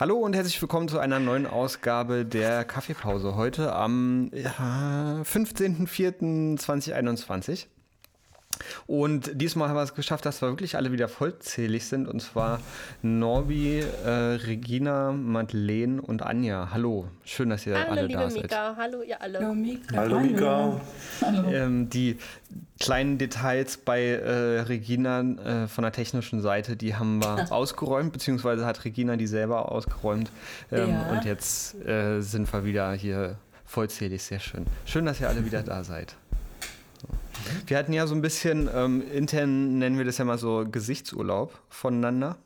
Hallo 0.00 0.16
und 0.16 0.34
herzlich 0.34 0.60
willkommen 0.62 0.88
zu 0.88 0.98
einer 0.98 1.20
neuen 1.20 1.46
Ausgabe 1.46 2.24
der 2.24 2.64
Kaffeepause. 2.64 3.36
Heute 3.36 3.74
am 3.74 4.30
ja, 4.32 5.20
15.04.2021. 5.24 7.66
Und 8.90 9.40
diesmal 9.40 9.68
haben 9.68 9.76
wir 9.76 9.84
es 9.84 9.94
geschafft, 9.94 10.26
dass 10.26 10.42
wir 10.42 10.48
wirklich 10.48 10.74
alle 10.74 10.90
wieder 10.90 11.06
vollzählig 11.06 11.86
sind. 11.86 12.08
Und 12.08 12.18
zwar 12.18 12.58
Norbi, 13.02 13.84
äh, 14.04 14.10
Regina, 14.10 15.12
Madeleine 15.12 16.02
und 16.02 16.22
Anja. 16.22 16.70
Hallo, 16.72 17.06
schön, 17.24 17.50
dass 17.50 17.64
ihr 17.68 17.78
Hallo, 17.78 17.92
alle 17.92 18.06
liebe 18.08 18.18
da 18.18 18.28
seid. 18.28 18.42
Mika. 18.42 18.74
Hallo, 18.76 19.02
ihr 19.02 19.22
alle. 19.22 19.38
Hallo 19.38 19.54
Mika. 19.54 19.96
Hallo 19.96 20.18
Mika. 20.18 20.80
Ähm, 21.52 21.88
die 21.88 22.18
kleinen 22.80 23.18
Details 23.18 23.76
bei 23.76 24.06
äh, 24.06 24.62
Regina 24.62 25.20
äh, 25.20 25.68
von 25.68 25.82
der 25.82 25.92
technischen 25.92 26.40
Seite, 26.40 26.76
die 26.76 26.96
haben 26.96 27.22
wir 27.22 27.46
ausgeräumt, 27.52 28.12
beziehungsweise 28.12 28.66
hat 28.66 28.84
Regina 28.84 29.14
die 29.14 29.28
selber 29.28 29.70
ausgeräumt. 29.70 30.32
Ähm, 30.72 30.88
Ja. 30.90 31.12
Und 31.12 31.24
jetzt 31.24 31.76
äh, 31.86 32.22
sind 32.22 32.52
wir 32.52 32.64
wieder 32.64 32.92
hier 32.94 33.36
vollzählig, 33.66 34.24
sehr 34.24 34.40
schön. 34.40 34.66
Schön, 34.84 35.06
dass 35.06 35.20
ihr 35.20 35.28
alle 35.28 35.44
wieder 35.44 35.62
da 35.62 35.84
seid. 35.84 36.16
Wir 37.66 37.76
hatten 37.78 37.92
ja 37.92 38.06
so 38.06 38.14
ein 38.14 38.22
bisschen, 38.22 38.68
ähm, 38.72 39.02
intern 39.12 39.78
nennen 39.78 39.98
wir 39.98 40.04
das 40.04 40.18
ja 40.18 40.24
mal 40.24 40.38
so 40.38 40.64
Gesichtsurlaub 40.70 41.58
voneinander. 41.68 42.36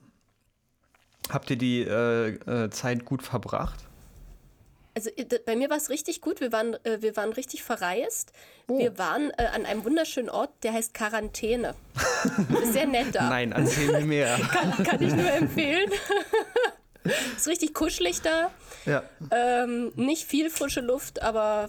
Habt 1.30 1.50
ihr 1.50 1.56
die 1.56 1.82
äh, 1.82 2.28
äh, 2.28 2.70
Zeit 2.70 3.04
gut 3.04 3.22
verbracht? 3.22 3.84
Also 4.94 5.10
äh, 5.16 5.24
bei 5.44 5.56
mir 5.56 5.70
war 5.70 5.76
es 5.76 5.90
richtig 5.90 6.20
gut. 6.20 6.40
Wir 6.40 6.52
waren, 6.52 6.74
äh, 6.84 7.00
wir 7.00 7.16
waren 7.16 7.32
richtig 7.32 7.62
verreist. 7.62 8.32
Wir 8.68 8.96
waren 8.98 9.30
äh, 9.36 9.46
an 9.46 9.66
einem 9.66 9.84
wunderschönen 9.84 10.30
Ort, 10.30 10.50
der 10.62 10.72
heißt 10.72 10.94
Quarantäne. 10.94 11.74
Sehr 12.72 12.86
nett 12.86 13.14
da. 13.14 13.28
Nein, 13.28 13.52
erzähl 13.52 13.92
mir 13.92 14.04
mehr. 14.04 14.38
Kann, 14.50 14.84
kann 14.84 15.02
ich 15.02 15.14
nur 15.14 15.30
empfehlen. 15.30 15.90
Ist 17.36 17.46
richtig 17.48 17.74
kuschelig 17.74 18.22
da. 18.22 18.50
ja. 18.86 19.02
Ähm, 19.30 19.92
nicht 19.94 20.24
viel 20.24 20.48
frische 20.48 20.80
Luft, 20.80 21.20
aber 21.22 21.68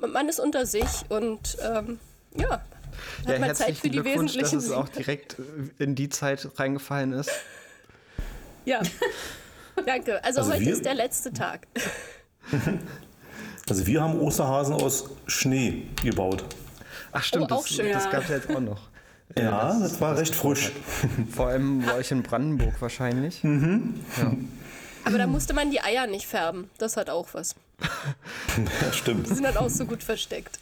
man 0.00 0.28
ist 0.28 0.38
unter 0.38 0.64
sich 0.64 0.86
und 1.08 1.56
ähm, 1.60 1.98
ja, 2.36 2.50
hat 2.50 2.60
Ja, 3.26 3.38
mal 3.38 3.54
Zeit 3.54 3.68
herzlichen 3.68 3.76
für 3.80 3.88
die 3.90 4.00
Glückwunsch, 4.00 4.32
dass 4.34 4.52
wesentlichen 4.52 4.58
es 4.58 4.70
auch 4.72 4.88
direkt 4.88 5.36
in 5.78 5.94
die 5.94 6.08
Zeit 6.08 6.48
reingefallen 6.56 7.12
ist. 7.12 7.30
Ja. 8.64 8.80
Danke. 9.86 10.22
Also, 10.24 10.40
Also 10.40 10.52
heute 10.52 10.60
wir- 10.64 10.72
ist 10.72 10.84
der 10.84 10.94
letzte 10.94 11.32
Tag. 11.32 11.66
Also 13.68 13.86
wir 13.86 14.02
haben 14.02 14.18
Osterhasen 14.20 14.74
aus 14.74 15.04
Schnee 15.26 15.86
gebaut. 16.02 16.44
Ach 17.12 17.22
stimmt, 17.22 17.50
Oh, 17.50 17.56
auch 17.56 17.62
das, 17.66 17.70
schön. 17.76 17.92
das 17.92 18.04
Ja. 18.04 18.10
gab 18.10 18.22
es 18.24 18.28
jetzt 18.30 18.50
auch 18.54 18.60
noch. 18.60 18.88
Ja, 19.36 19.78
das 19.78 20.00
war 20.00 20.16
recht 20.18 20.34
frisch. 20.34 20.72
Vor 21.30 21.46
allem 21.48 21.82
bei 21.86 21.94
euch 21.94 22.10
in 22.10 22.22
Brandenburg 22.22 22.74
wahrscheinlich. 22.80 23.42
Aber 25.04 25.18
da 25.18 25.26
musste 25.28 25.54
man 25.54 25.70
die 25.70 25.80
Eier 25.80 26.06
nicht 26.08 26.26
färben. 26.26 26.68
Das 26.78 26.96
hat 26.96 27.08
auch 27.10 27.28
was. 27.32 27.54
Ja, 28.82 28.92
stimmt. 28.92 29.28
Die 29.30 29.34
sind 29.34 29.44
dann 29.44 29.56
auch 29.56 29.70
so 29.70 29.86
gut 29.86 30.02
versteckt. 30.02 30.58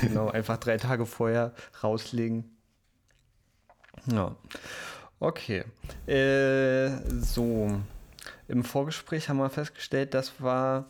Genau, 0.00 0.28
einfach 0.28 0.58
drei 0.58 0.76
Tage 0.76 1.06
vorher 1.06 1.52
rauslegen. 1.82 2.56
Ja. 4.06 4.36
Okay. 5.20 5.64
Äh, 6.06 6.90
so. 7.20 7.80
Im 8.46 8.62
Vorgespräch 8.62 9.28
haben 9.28 9.38
wir 9.38 9.48
festgestellt, 9.48 10.12
dass 10.12 10.40
wir 10.40 10.84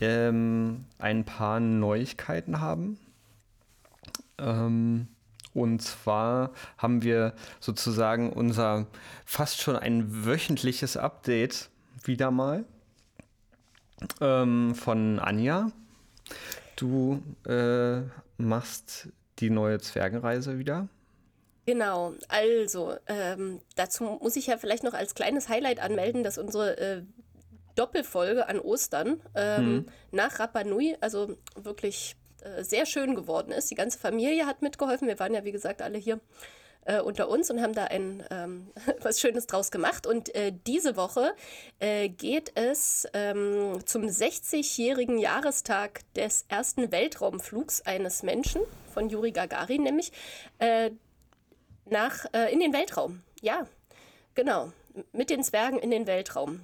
ähm, 0.00 0.84
ein 0.98 1.24
paar 1.24 1.60
Neuigkeiten 1.60 2.60
haben. 2.60 2.98
Ähm, 4.38 5.06
und 5.54 5.80
zwar 5.80 6.50
haben 6.76 7.02
wir 7.02 7.32
sozusagen 7.60 8.32
unser 8.32 8.86
fast 9.24 9.62
schon 9.62 9.76
ein 9.76 10.26
wöchentliches 10.26 10.96
Update 10.96 11.70
wieder 12.02 12.30
mal 12.30 12.64
ähm, 14.20 14.74
von 14.74 15.18
Anja. 15.18 15.68
Du 16.76 17.22
äh, 17.46 18.02
machst 18.36 19.08
die 19.38 19.50
neue 19.50 19.80
Zwergenreise 19.80 20.58
wieder. 20.58 20.88
Genau, 21.66 22.14
also 22.28 22.94
ähm, 23.08 23.60
dazu 23.74 24.04
muss 24.22 24.36
ich 24.36 24.46
ja 24.46 24.56
vielleicht 24.56 24.84
noch 24.84 24.94
als 24.94 25.14
kleines 25.14 25.48
Highlight 25.48 25.80
anmelden, 25.80 26.22
dass 26.22 26.38
unsere 26.38 26.78
äh, 26.78 27.02
Doppelfolge 27.74 28.48
an 28.48 28.60
Ostern 28.60 29.20
ähm, 29.34 29.86
nach 30.12 30.38
Rapa 30.38 30.64
Nui, 30.64 30.96
also 31.00 31.36
wirklich 31.56 32.16
äh, 32.42 32.62
sehr 32.62 32.86
schön 32.86 33.14
geworden 33.14 33.52
ist. 33.52 33.70
Die 33.70 33.74
ganze 33.74 33.98
Familie 33.98 34.46
hat 34.46 34.62
mitgeholfen. 34.62 35.08
Wir 35.08 35.18
waren 35.18 35.34
ja, 35.34 35.44
wie 35.44 35.52
gesagt, 35.52 35.82
alle 35.82 35.98
hier 35.98 36.20
äh, 36.86 37.00
unter 37.00 37.28
uns 37.28 37.50
und 37.50 37.60
haben 37.60 37.74
da 37.74 37.84
ein 37.84 38.24
ähm, 38.30 38.70
was 39.00 39.20
Schönes 39.20 39.46
draus 39.46 39.70
gemacht. 39.70 40.06
Und 40.06 40.34
äh, 40.34 40.52
diese 40.66 40.96
Woche 40.96 41.34
äh, 41.78 42.08
geht 42.08 42.52
es 42.54 43.06
ähm, 43.12 43.80
zum 43.84 44.04
60-jährigen 44.04 45.18
Jahrestag 45.18 46.00
des 46.14 46.44
ersten 46.48 46.90
Weltraumflugs 46.90 47.82
eines 47.82 48.22
Menschen, 48.22 48.62
von 48.92 49.08
Juri 49.08 49.32
Gagarin 49.32 49.82
nämlich, 49.82 50.12
äh, 50.58 50.90
nach, 51.84 52.24
äh, 52.32 52.52
in 52.52 52.60
den 52.60 52.72
Weltraum. 52.72 53.22
Ja, 53.42 53.66
genau. 54.34 54.72
Mit 55.12 55.28
den 55.28 55.42
Zwergen 55.42 55.78
in 55.78 55.90
den 55.90 56.06
Weltraum. 56.06 56.60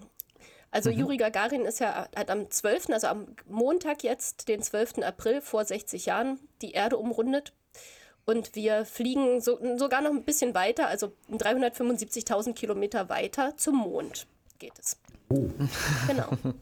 Also 0.70 0.88
Juri 0.88 1.18
Gagarin 1.18 1.66
ist 1.66 1.80
ja, 1.80 2.08
hat 2.16 2.30
am 2.30 2.50
12., 2.50 2.88
also 2.90 3.06
am 3.08 3.36
Montag 3.46 4.02
jetzt, 4.02 4.48
den 4.48 4.62
12. 4.62 5.02
April 5.02 5.42
vor 5.42 5.66
60 5.66 6.06
Jahren, 6.06 6.40
die 6.62 6.72
Erde 6.72 6.96
umrundet. 6.96 7.52
Und 8.24 8.54
wir 8.54 8.84
fliegen 8.84 9.40
so, 9.40 9.58
sogar 9.76 10.00
noch 10.00 10.10
ein 10.10 10.24
bisschen 10.24 10.54
weiter, 10.54 10.86
also 10.86 11.12
375.000 11.30 12.54
Kilometer 12.54 13.08
weiter 13.08 13.56
zum 13.56 13.76
Mond 13.76 14.26
geht 14.62 14.78
es. 14.78 14.96
Genau. 16.08 16.28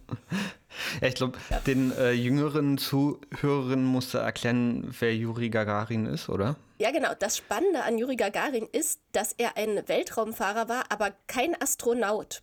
Ja, 1.00 1.09
ich 1.09 1.16
glaube, 1.16 1.37
den 1.66 1.91
äh, 1.99 2.12
jüngeren 2.12 2.78
Zuhörerinnen 2.78 3.84
musste 3.84 4.19
erklären, 4.19 4.94
wer 5.00 5.15
Juri 5.15 5.50
Gagarin 5.50 6.06
ist, 6.06 6.28
oder? 6.28 6.54
Ja, 6.78 6.93
genau. 6.93 7.12
Das 7.19 7.37
Spannende 7.37 7.82
an 7.82 7.99
Juri 7.99 8.15
Gagarin 8.15 8.69
ist, 8.70 9.00
dass 9.10 9.32
er 9.32 9.56
ein 9.56 9.82
Weltraumfahrer 9.88 10.69
war, 10.69 10.84
aber 10.88 11.10
kein 11.26 11.60
Astronaut, 11.60 12.43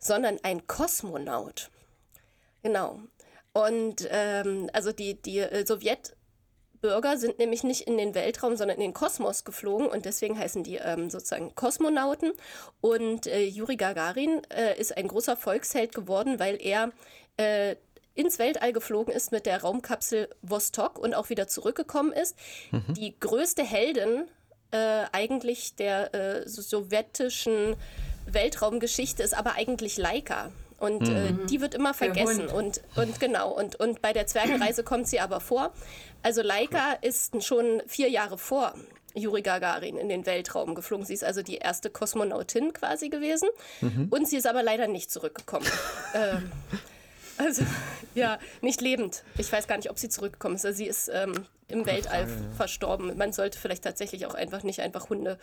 sondern 0.00 0.38
ein 0.42 0.66
Kosmonaut. 0.66 1.70
Genau. 2.64 3.02
Und 3.52 4.06
ähm, 4.10 4.68
also 4.72 4.90
die, 4.90 5.22
die 5.22 5.38
äh, 5.38 5.64
Sowjetbürger 6.82 7.18
sind 7.18 7.38
nämlich 7.38 7.62
nicht 7.62 7.82
in 7.82 7.98
den 7.98 8.14
Weltraum, 8.14 8.56
sondern 8.56 8.76
in 8.76 8.82
den 8.82 8.94
Kosmos 8.94 9.44
geflogen 9.44 9.86
und 9.86 10.04
deswegen 10.04 10.38
heißen 10.38 10.64
die 10.64 10.76
ähm, 10.76 11.10
sozusagen 11.10 11.54
Kosmonauten. 11.54 12.32
Und 12.80 13.26
äh, 13.26 13.44
Juri 13.44 13.76
Gagarin 13.76 14.42
äh, 14.50 14.78
ist 14.78 14.96
ein 14.96 15.08
großer 15.08 15.36
Volksheld 15.36 15.94
geworden, 15.94 16.38
weil 16.38 16.58
er 16.60 16.90
äh, 17.36 17.76
ins 18.14 18.38
Weltall 18.38 18.72
geflogen 18.72 19.14
ist 19.14 19.30
mit 19.32 19.46
der 19.46 19.62
Raumkapsel 19.62 20.28
Vostok 20.42 20.98
und 20.98 21.14
auch 21.14 21.28
wieder 21.30 21.48
zurückgekommen 21.48 22.12
ist. 22.12 22.36
Die 22.88 23.18
größte 23.18 23.62
Heldin 23.62 24.26
äh, 24.72 25.04
eigentlich 25.12 25.76
der 25.76 26.14
äh, 26.14 26.48
so- 26.48 26.62
sowjetischen 26.62 27.76
Weltraumgeschichte 28.26 29.22
ist 29.22 29.34
aber 29.34 29.54
eigentlich 29.54 29.96
Laika. 29.96 30.50
Und 30.80 31.08
äh, 31.08 31.34
die 31.48 31.60
wird 31.60 31.74
immer 31.74 31.94
vergessen. 31.94 32.48
Und, 32.48 32.80
und 32.96 33.20
genau, 33.20 33.52
und, 33.52 33.76
und 33.76 34.00
bei 34.00 34.12
der 34.12 34.26
Zwergenreise 34.26 34.82
kommt 34.82 35.06
sie 35.06 35.20
aber 35.20 35.40
vor. 35.40 35.72
Also 36.22 36.42
Laika 36.42 36.94
ist 37.02 37.44
schon 37.44 37.82
vier 37.86 38.08
Jahre 38.08 38.38
vor 38.38 38.74
Juri 39.14 39.42
Gagarin 39.42 39.98
in 39.98 40.08
den 40.08 40.24
Weltraum 40.26 40.74
geflogen. 40.74 41.04
Sie 41.04 41.14
ist 41.14 41.22
also 41.22 41.42
die 41.42 41.56
erste 41.56 41.90
Kosmonautin 41.90 42.72
quasi 42.72 43.10
gewesen. 43.10 43.48
Und 44.10 44.26
sie 44.26 44.36
ist 44.36 44.46
aber 44.46 44.62
leider 44.62 44.88
nicht 44.88 45.10
zurückgekommen. 45.10 45.66
ähm, 46.14 46.50
also, 47.36 47.62
ja, 48.14 48.38
nicht 48.60 48.80
lebend. 48.80 49.22
Ich 49.38 49.52
weiß 49.52 49.68
gar 49.68 49.76
nicht, 49.76 49.90
ob 49.90 49.98
sie 49.98 50.08
zurückgekommen 50.08 50.56
ist. 50.56 50.64
Also 50.64 50.78
sie 50.78 50.86
ist 50.86 51.10
ähm, 51.12 51.46
im 51.68 51.86
Weltall 51.86 52.26
verstorben. 52.56 53.16
Man 53.16 53.32
sollte 53.32 53.58
vielleicht 53.58 53.84
tatsächlich 53.84 54.26
auch 54.26 54.34
einfach 54.34 54.62
nicht 54.62 54.80
einfach 54.80 55.10
Hunde 55.10 55.38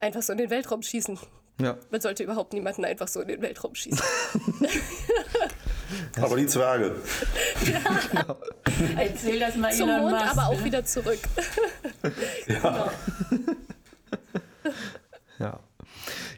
einfach 0.00 0.22
so 0.22 0.32
in 0.32 0.38
den 0.38 0.50
Weltraum 0.50 0.82
schießen. 0.82 1.18
Ja. 1.60 1.76
Man 1.90 2.00
sollte 2.00 2.22
überhaupt 2.22 2.52
niemanden 2.52 2.84
einfach 2.84 3.08
so 3.08 3.20
in 3.20 3.28
den 3.28 3.42
Weltraum 3.42 3.74
schießen. 3.74 4.00
Aber 6.20 6.36
die 6.36 6.46
Zwerge. 6.46 6.96
Erzähl 8.96 9.40
das 9.40 9.56
mal 9.56 9.72
Zum 9.72 9.88
Elon 9.88 10.02
Mond, 10.02 10.16
Musk, 10.16 10.30
aber 10.30 10.46
auch 10.48 10.58
ne? 10.58 10.64
wieder 10.64 10.84
zurück. 10.84 11.18
Ja. 12.46 12.90
Ja. 15.38 15.60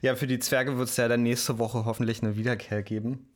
Ja, 0.02 0.17
für 0.17 0.26
die 0.26 0.38
Zwerge 0.38 0.76
wird 0.78 0.88
es 0.88 0.96
ja 0.96 1.08
dann 1.08 1.22
nächste 1.22 1.58
Woche 1.58 1.84
hoffentlich 1.84 2.22
eine 2.22 2.37
Wiederkehr 2.37 2.82
geben. 2.82 3.28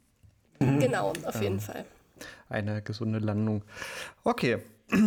Genau, 0.58 1.12
auf 1.24 1.40
jeden 1.40 1.60
Fall. 1.60 1.84
Eine 2.48 2.82
gesunde 2.82 3.18
Landung. 3.18 3.62
Okay. 4.24 4.58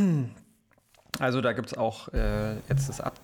Also 1.19 1.41
da 1.41 1.53
gibt 1.53 1.69
es 1.69 1.77
auch 1.77 2.09
äh, 2.13 2.57
jetzt 2.69 2.89
das 2.89 3.01
Update 3.01 3.16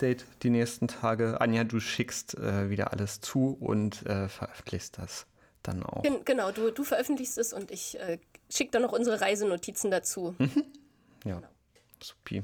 die 0.44 0.50
nächsten 0.50 0.88
Tage. 0.88 1.39
Anja, 1.41 1.63
du 1.63 1.79
schickst 1.79 2.38
äh, 2.38 2.69
wieder 2.69 2.91
alles 2.91 3.21
zu 3.21 3.57
und 3.59 4.05
äh, 4.05 4.27
veröffentlichst 4.27 4.97
das 4.97 5.25
dann 5.63 5.83
auch. 5.83 6.03
Gen 6.03 6.25
genau, 6.25 6.51
du, 6.51 6.71
du 6.71 6.83
veröffentlichst 6.83 7.38
es 7.38 7.53
und 7.53 7.71
ich 7.71 8.00
äh, 8.00 8.19
schicke 8.50 8.71
dann 8.71 8.81
noch 8.81 8.91
unsere 8.91 9.21
Reisenotizen 9.21 9.91
dazu. 9.91 10.35
Ja, 11.25 11.41
supi. 12.01 12.44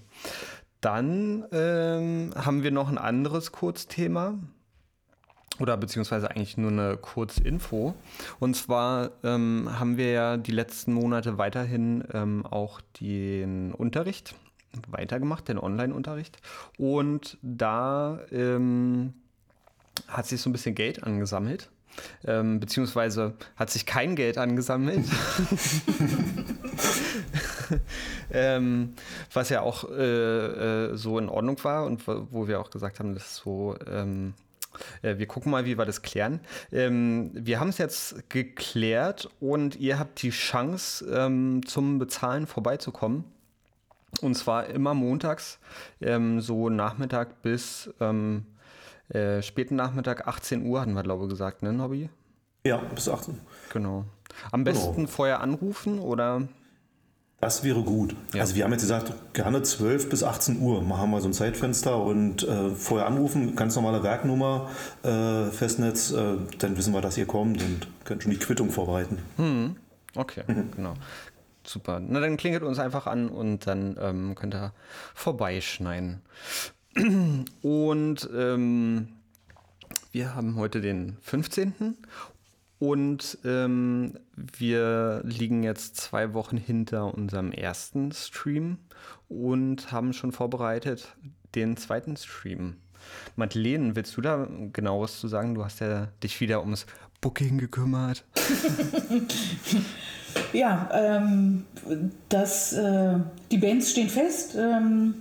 Dann 0.79 1.45
ähm, 1.51 2.31
haben 2.33 2.63
wir 2.63 2.71
noch 2.71 2.87
ein 2.87 2.97
anderes 2.97 3.51
Kurzthema. 3.51 4.39
Oder 5.59 5.75
beziehungsweise 5.75 6.31
eigentlich 6.31 6.55
nur 6.55 6.71
eine 6.71 6.95
Kurzinfo. 6.95 7.93
Und 8.39 8.55
zwar 8.55 9.11
ähm, 9.23 9.67
haben 9.77 9.97
wir 9.97 10.11
ja 10.11 10.37
die 10.37 10.53
letzten 10.53 10.93
Monate 10.93 11.37
weiterhin 11.37 12.05
ähm, 12.13 12.45
auch 12.45 12.79
den 13.01 13.73
Unterricht 13.73 14.35
weitergemacht, 14.87 15.47
den 15.47 15.57
Online-Unterricht. 15.57 16.37
Und 16.77 17.37
da 17.41 18.19
ähm, 18.31 19.13
hat 20.07 20.27
sich 20.27 20.41
so 20.41 20.49
ein 20.49 20.53
bisschen 20.53 20.75
Geld 20.75 21.03
angesammelt. 21.03 21.69
Ähm, 22.25 22.59
beziehungsweise 22.59 23.33
hat 23.55 23.69
sich 23.69 23.85
kein 23.85 24.15
Geld 24.15 24.37
angesammelt. 24.37 25.05
ähm, 28.31 28.93
was 29.33 29.49
ja 29.49 29.61
auch 29.61 29.89
äh, 29.89 30.91
äh, 30.91 30.95
so 30.95 31.17
in 31.19 31.29
Ordnung 31.29 31.61
war 31.63 31.85
und 31.85 32.07
wo, 32.07 32.47
wir 32.47 32.59
auch 32.59 32.69
gesagt 32.69 32.99
haben, 32.99 33.13
das 33.13 33.25
ist 33.25 33.35
so, 33.37 33.75
ähm, 33.91 34.33
äh, 35.01 35.17
wir 35.17 35.27
gucken 35.27 35.51
mal, 35.51 35.65
wie 35.65 35.77
wir 35.77 35.85
das 35.85 36.01
klären. 36.01 36.39
Ähm, 36.71 37.31
wir 37.33 37.59
haben 37.59 37.69
es 37.69 37.79
jetzt 37.79 38.29
geklärt 38.29 39.29
und 39.39 39.75
ihr 39.75 39.99
habt 39.99 40.21
die 40.21 40.29
Chance, 40.29 41.05
ähm, 41.11 41.65
zum 41.65 41.99
Bezahlen 41.99 42.47
vorbeizukommen. 42.47 43.25
Und 44.21 44.35
zwar 44.35 44.67
immer 44.67 44.93
montags, 44.93 45.59
ähm, 46.01 46.41
so 46.41 46.69
Nachmittag 46.69 47.41
bis 47.41 47.89
ähm, 47.99 48.45
äh, 49.09 49.41
späten 49.41 49.75
Nachmittag, 49.75 50.27
18 50.27 50.65
Uhr 50.65 50.81
hatten 50.81 50.93
wir, 50.93 51.03
glaube 51.03 51.25
ich, 51.25 51.29
gesagt, 51.29 51.63
ne, 51.63 51.73
Nobby? 51.73 52.09
Ja, 52.65 52.77
bis 52.77 53.07
18. 53.07 53.39
Genau. 53.71 54.05
Am 54.51 54.63
besten 54.63 55.07
vorher 55.07 55.41
anrufen 55.41 55.99
oder 55.99 56.47
Das 57.41 57.63
wäre 57.63 57.81
gut. 57.81 58.15
Ja. 58.33 58.41
Also 58.41 58.55
wir 58.55 58.65
haben 58.65 58.71
jetzt 58.71 58.81
gesagt, 58.81 59.13
gerne 59.33 59.63
12 59.63 60.09
bis 60.09 60.23
18 60.23 60.61
Uhr 60.61 60.81
machen 60.81 61.09
wir 61.11 61.21
so 61.21 61.29
ein 61.29 61.33
Zeitfenster 61.33 61.97
und 62.01 62.43
äh, 62.43 62.69
vorher 62.71 63.07
anrufen, 63.07 63.55
ganz 63.55 63.75
normale 63.75 64.03
Werknummer, 64.03 64.69
äh, 65.03 65.45
Festnetz, 65.45 66.11
äh, 66.11 66.35
dann 66.57 66.77
wissen 66.77 66.93
wir, 66.93 67.01
dass 67.01 67.17
ihr 67.17 67.25
kommt 67.25 67.61
und 67.63 67.87
könnt 68.03 68.23
schon 68.23 68.31
die 68.31 68.39
Quittung 68.39 68.69
vorbereiten. 68.69 69.19
Okay, 70.15 70.43
genau. 70.75 70.93
Super. 71.69 71.99
Na, 71.99 72.19
dann 72.19 72.35
klingelt 72.35 72.63
uns 72.63 72.79
einfach 72.79 73.05
an 73.05 73.29
und 73.29 73.67
dann 73.67 73.95
ähm, 74.01 74.33
könnt 74.33 74.55
ihr 74.55 74.73
vorbeischneiden. 75.13 76.23
Und 77.61 78.29
ähm, 78.35 79.09
wir 80.11 80.33
haben 80.33 80.55
heute 80.55 80.81
den 80.81 81.17
15. 81.21 81.95
Und 82.79 83.37
ähm, 83.45 84.17
wir 84.35 85.21
liegen 85.23 85.61
jetzt 85.61 85.97
zwei 85.97 86.33
Wochen 86.33 86.57
hinter 86.57 87.13
unserem 87.13 87.51
ersten 87.51 88.13
Stream 88.13 88.79
und 89.27 89.91
haben 89.91 90.13
schon 90.13 90.31
vorbereitet 90.31 91.15
den 91.53 91.77
zweiten 91.77 92.17
Stream. 92.17 92.77
Madeleine, 93.35 93.95
willst 93.95 94.17
du 94.17 94.21
da 94.21 94.47
genaueres 94.73 95.19
zu 95.19 95.27
sagen? 95.27 95.53
Du 95.53 95.63
hast 95.63 95.81
ja 95.81 96.07
dich 96.23 96.41
wieder 96.41 96.61
ums 96.61 96.87
Booking 97.21 97.59
gekümmert. 97.59 98.25
Ja, 100.53 100.89
ähm, 100.93 101.65
das, 102.29 102.73
äh, 102.73 103.15
die 103.51 103.57
Bands 103.57 103.91
stehen 103.91 104.09
fest. 104.09 104.55
Ähm, 104.57 105.15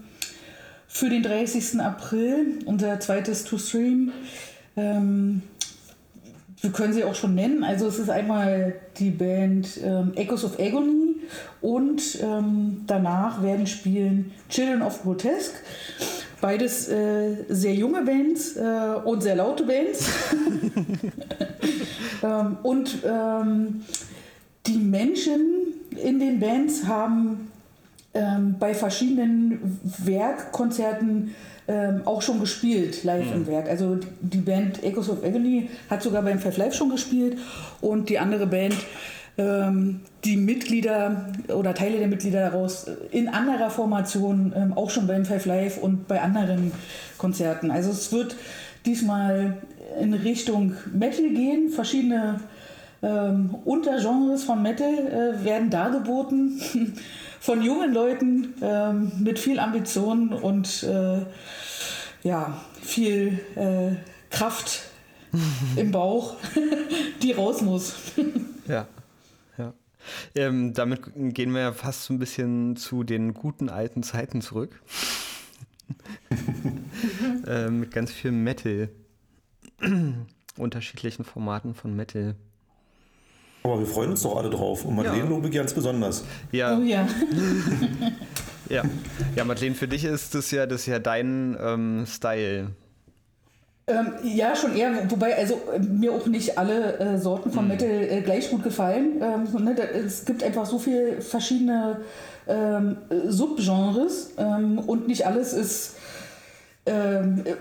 für 0.89 1.11
den 1.11 1.23
30. 1.23 1.81
April, 1.81 2.61
unser 2.65 2.99
zweites 2.99 3.45
To-Stream. 3.45 4.11
Ähm, 4.77 5.43
wir 6.61 6.71
können 6.71 6.93
sie 6.93 7.05
auch 7.05 7.15
schon 7.15 7.35
nennen. 7.35 7.63
Also 7.63 7.87
es 7.87 7.99
ist 7.99 8.11
einmal 8.11 8.75
die 8.99 9.11
Band 9.11 9.79
ähm, 9.85 10.13
Echoes 10.17 10.45
of 10.45 10.59
Agony 10.59 11.17
und 11.61 12.19
ähm, 12.21 12.83
danach 12.87 13.43
werden 13.43 13.67
spielen 13.67 14.33
Children 14.49 14.83
of 14.83 15.03
Grotesque. 15.03 15.55
Beides 16.41 16.89
äh, 16.89 17.45
sehr 17.49 17.75
junge 17.75 18.03
Bands 18.03 18.57
äh, 18.57 19.01
und 19.05 19.23
sehr 19.23 19.37
laute 19.37 19.65
Bands. 19.65 20.09
ähm, 22.23 22.57
und 22.63 22.99
ähm, 23.05 23.83
die 24.69 24.79
Menschen 24.79 25.41
in 26.03 26.19
den 26.19 26.39
Bands 26.41 26.87
haben 26.87 27.51
ähm, 28.15 28.57
bei 28.59 28.75
verschiedenen 28.75 29.79
Werkkonzerten 30.05 31.35
ähm, 31.67 32.03
auch 32.05 32.23
schon 32.23 32.41
gespielt, 32.41 33.05
live 33.05 33.33
im 33.35 33.47
Werk. 33.47 33.69
Also 33.69 33.99
die- 34.21 34.39
Band 34.39 34.83
Echoes 34.83 35.11
of 35.11 35.23
Agony 35.25 35.69
hat 35.91 36.03
sogar 36.03 36.23
beim 36.23 36.39
Five 36.39 36.57
Live 36.57 36.75
schon 36.75 36.89
gespielt 36.91 37.37
und 37.81 38.09
die 38.09 38.19
andere 38.19 38.47
Band, 38.47 38.75
ähm, 39.37 40.01
die 40.25 40.37
Mitglieder 40.37 41.27
oder 41.55 41.75
Teile 41.75 41.99
der 41.99 42.09
Mitglieder 42.09 42.51
daraus 42.51 42.87
in 43.11 43.29
anderer 43.29 43.69
Formation 43.71 44.53
ähm, 44.57 44.73
auch 44.75 44.89
schon 44.91 45.07
beim 45.07 45.25
Five 45.27 45.45
Live 45.47 45.79
und 45.79 46.09
bei 46.09 46.21
anderen 46.23 46.73
Konzerten. 47.19 47.71
Also 47.71 47.91
es 47.91 48.11
wird 48.13 48.37
diesmal 48.87 49.59
in 50.01 50.15
Richtung 50.15 50.73
Metal 50.93 51.29
gehen, 51.29 51.69
verschiedene 51.71 52.41
ähm, 53.03 53.55
Untergenres 53.65 54.45
von 54.45 54.63
Metal 54.63 54.89
äh, 54.89 55.45
werden 55.45 55.71
dargeboten 55.71 56.61
von 57.41 57.63
jungen 57.63 57.93
Leuten 57.93 58.55
ähm, 58.61 59.13
mit 59.21 59.39
viel 59.39 59.61
Ambition 59.61 60.33
und 60.33 60.83
äh, 60.83 61.21
ja, 62.23 62.61
viel 62.83 63.41
äh, 63.55 63.97
Kraft 64.31 64.81
im 65.77 65.91
Bauch, 65.91 66.37
die 67.23 67.33
raus 67.33 67.63
muss. 67.63 67.95
Ja. 68.67 68.89
ja. 69.57 69.73
Ähm, 70.35 70.73
damit 70.73 71.03
gehen 71.15 71.53
wir 71.53 71.61
ja 71.61 71.73
fast 71.73 72.05
so 72.05 72.15
ein 72.15 72.19
bisschen 72.19 72.77
zu 72.77 73.05
den 73.05 73.35
guten 73.35 73.69
alten 73.69 74.03
Zeiten 74.03 74.41
zurück. 74.41 74.81
ähm, 77.47 77.81
mit 77.81 77.93
ganz 77.93 78.11
viel 78.11 78.33
Metal. 78.33 78.89
Unterschiedlichen 80.57 81.25
Formaten 81.25 81.75
von 81.75 81.95
Metal. 81.95 82.35
Aber 83.63 83.79
wir 83.81 83.87
freuen 83.87 84.11
uns 84.11 84.23
doch 84.23 84.37
alle 84.37 84.51
drauf 84.51 84.85
und 84.85 84.97
Madeleine 84.97 85.25
Ja. 85.25 85.29
lobe 85.29 85.49
ich 85.49 85.55
ganz 85.55 85.73
besonders. 85.75 86.25
Ja, 86.53 86.79
Oh 86.79 86.83
ja. 86.83 87.07
ja. 88.69 88.83
Ja, 89.37 89.45
Madeleine, 89.45 89.75
für 89.75 89.89
dich 89.89 90.05
ist 90.05 90.35
das 90.35 90.51
ja, 90.51 90.67
das 90.67 90.83
ist 90.83 90.87
ja 90.87 90.99
dein 90.99 91.57
ähm, 91.61 92.05
Style. 92.07 92.69
Ähm, 93.87 94.13
ja, 94.23 94.55
schon 94.55 94.77
eher, 94.77 95.11
wobei 95.11 95.35
also 95.37 95.61
äh, 95.75 95.79
mir 95.79 96.13
auch 96.13 96.27
nicht 96.27 96.59
alle 96.59 96.99
äh, 96.99 97.19
Sorten 97.19 97.51
von 97.51 97.67
Metal 97.69 97.89
äh, 97.89 98.21
gleich 98.21 98.51
gut 98.51 98.63
gefallen. 98.63 99.21
Ähm, 99.23 99.65
ne, 99.65 99.75
da, 99.75 99.83
es 99.85 100.27
gibt 100.27 100.43
einfach 100.43 100.67
so 100.67 100.79
viele 100.79 101.23
verschiedene 101.23 102.01
ähm, 102.47 102.99
äh, 103.09 103.31
Subgenres 103.31 104.33
ähm, 104.37 104.79
und 104.79 105.09
nicht 105.09 105.27
alles 105.27 105.55
ist 105.55 105.97
ähm, 106.89 107.43
äh, 107.45 107.51
äh, 107.51 107.55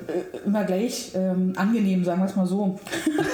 immer 0.46 0.64
gleich 0.64 1.12
ähm, 1.16 1.54
angenehm, 1.56 2.04
sagen 2.04 2.22
wir 2.22 2.26
es 2.26 2.36
mal 2.36 2.48
so. 2.48 2.80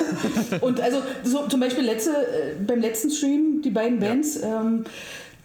und 0.62 0.82
also 0.82 0.98
so, 1.24 1.48
zum 1.48 1.60
Beispiel 1.60 1.84
letzte, 1.86 2.12
äh, 2.12 2.56
beim 2.66 2.82
letzten 2.82 3.10
Stream, 3.12 3.62
die 3.64 3.70
beiden 3.70 4.00
Bands, 4.00 4.40
ähm, 4.42 4.84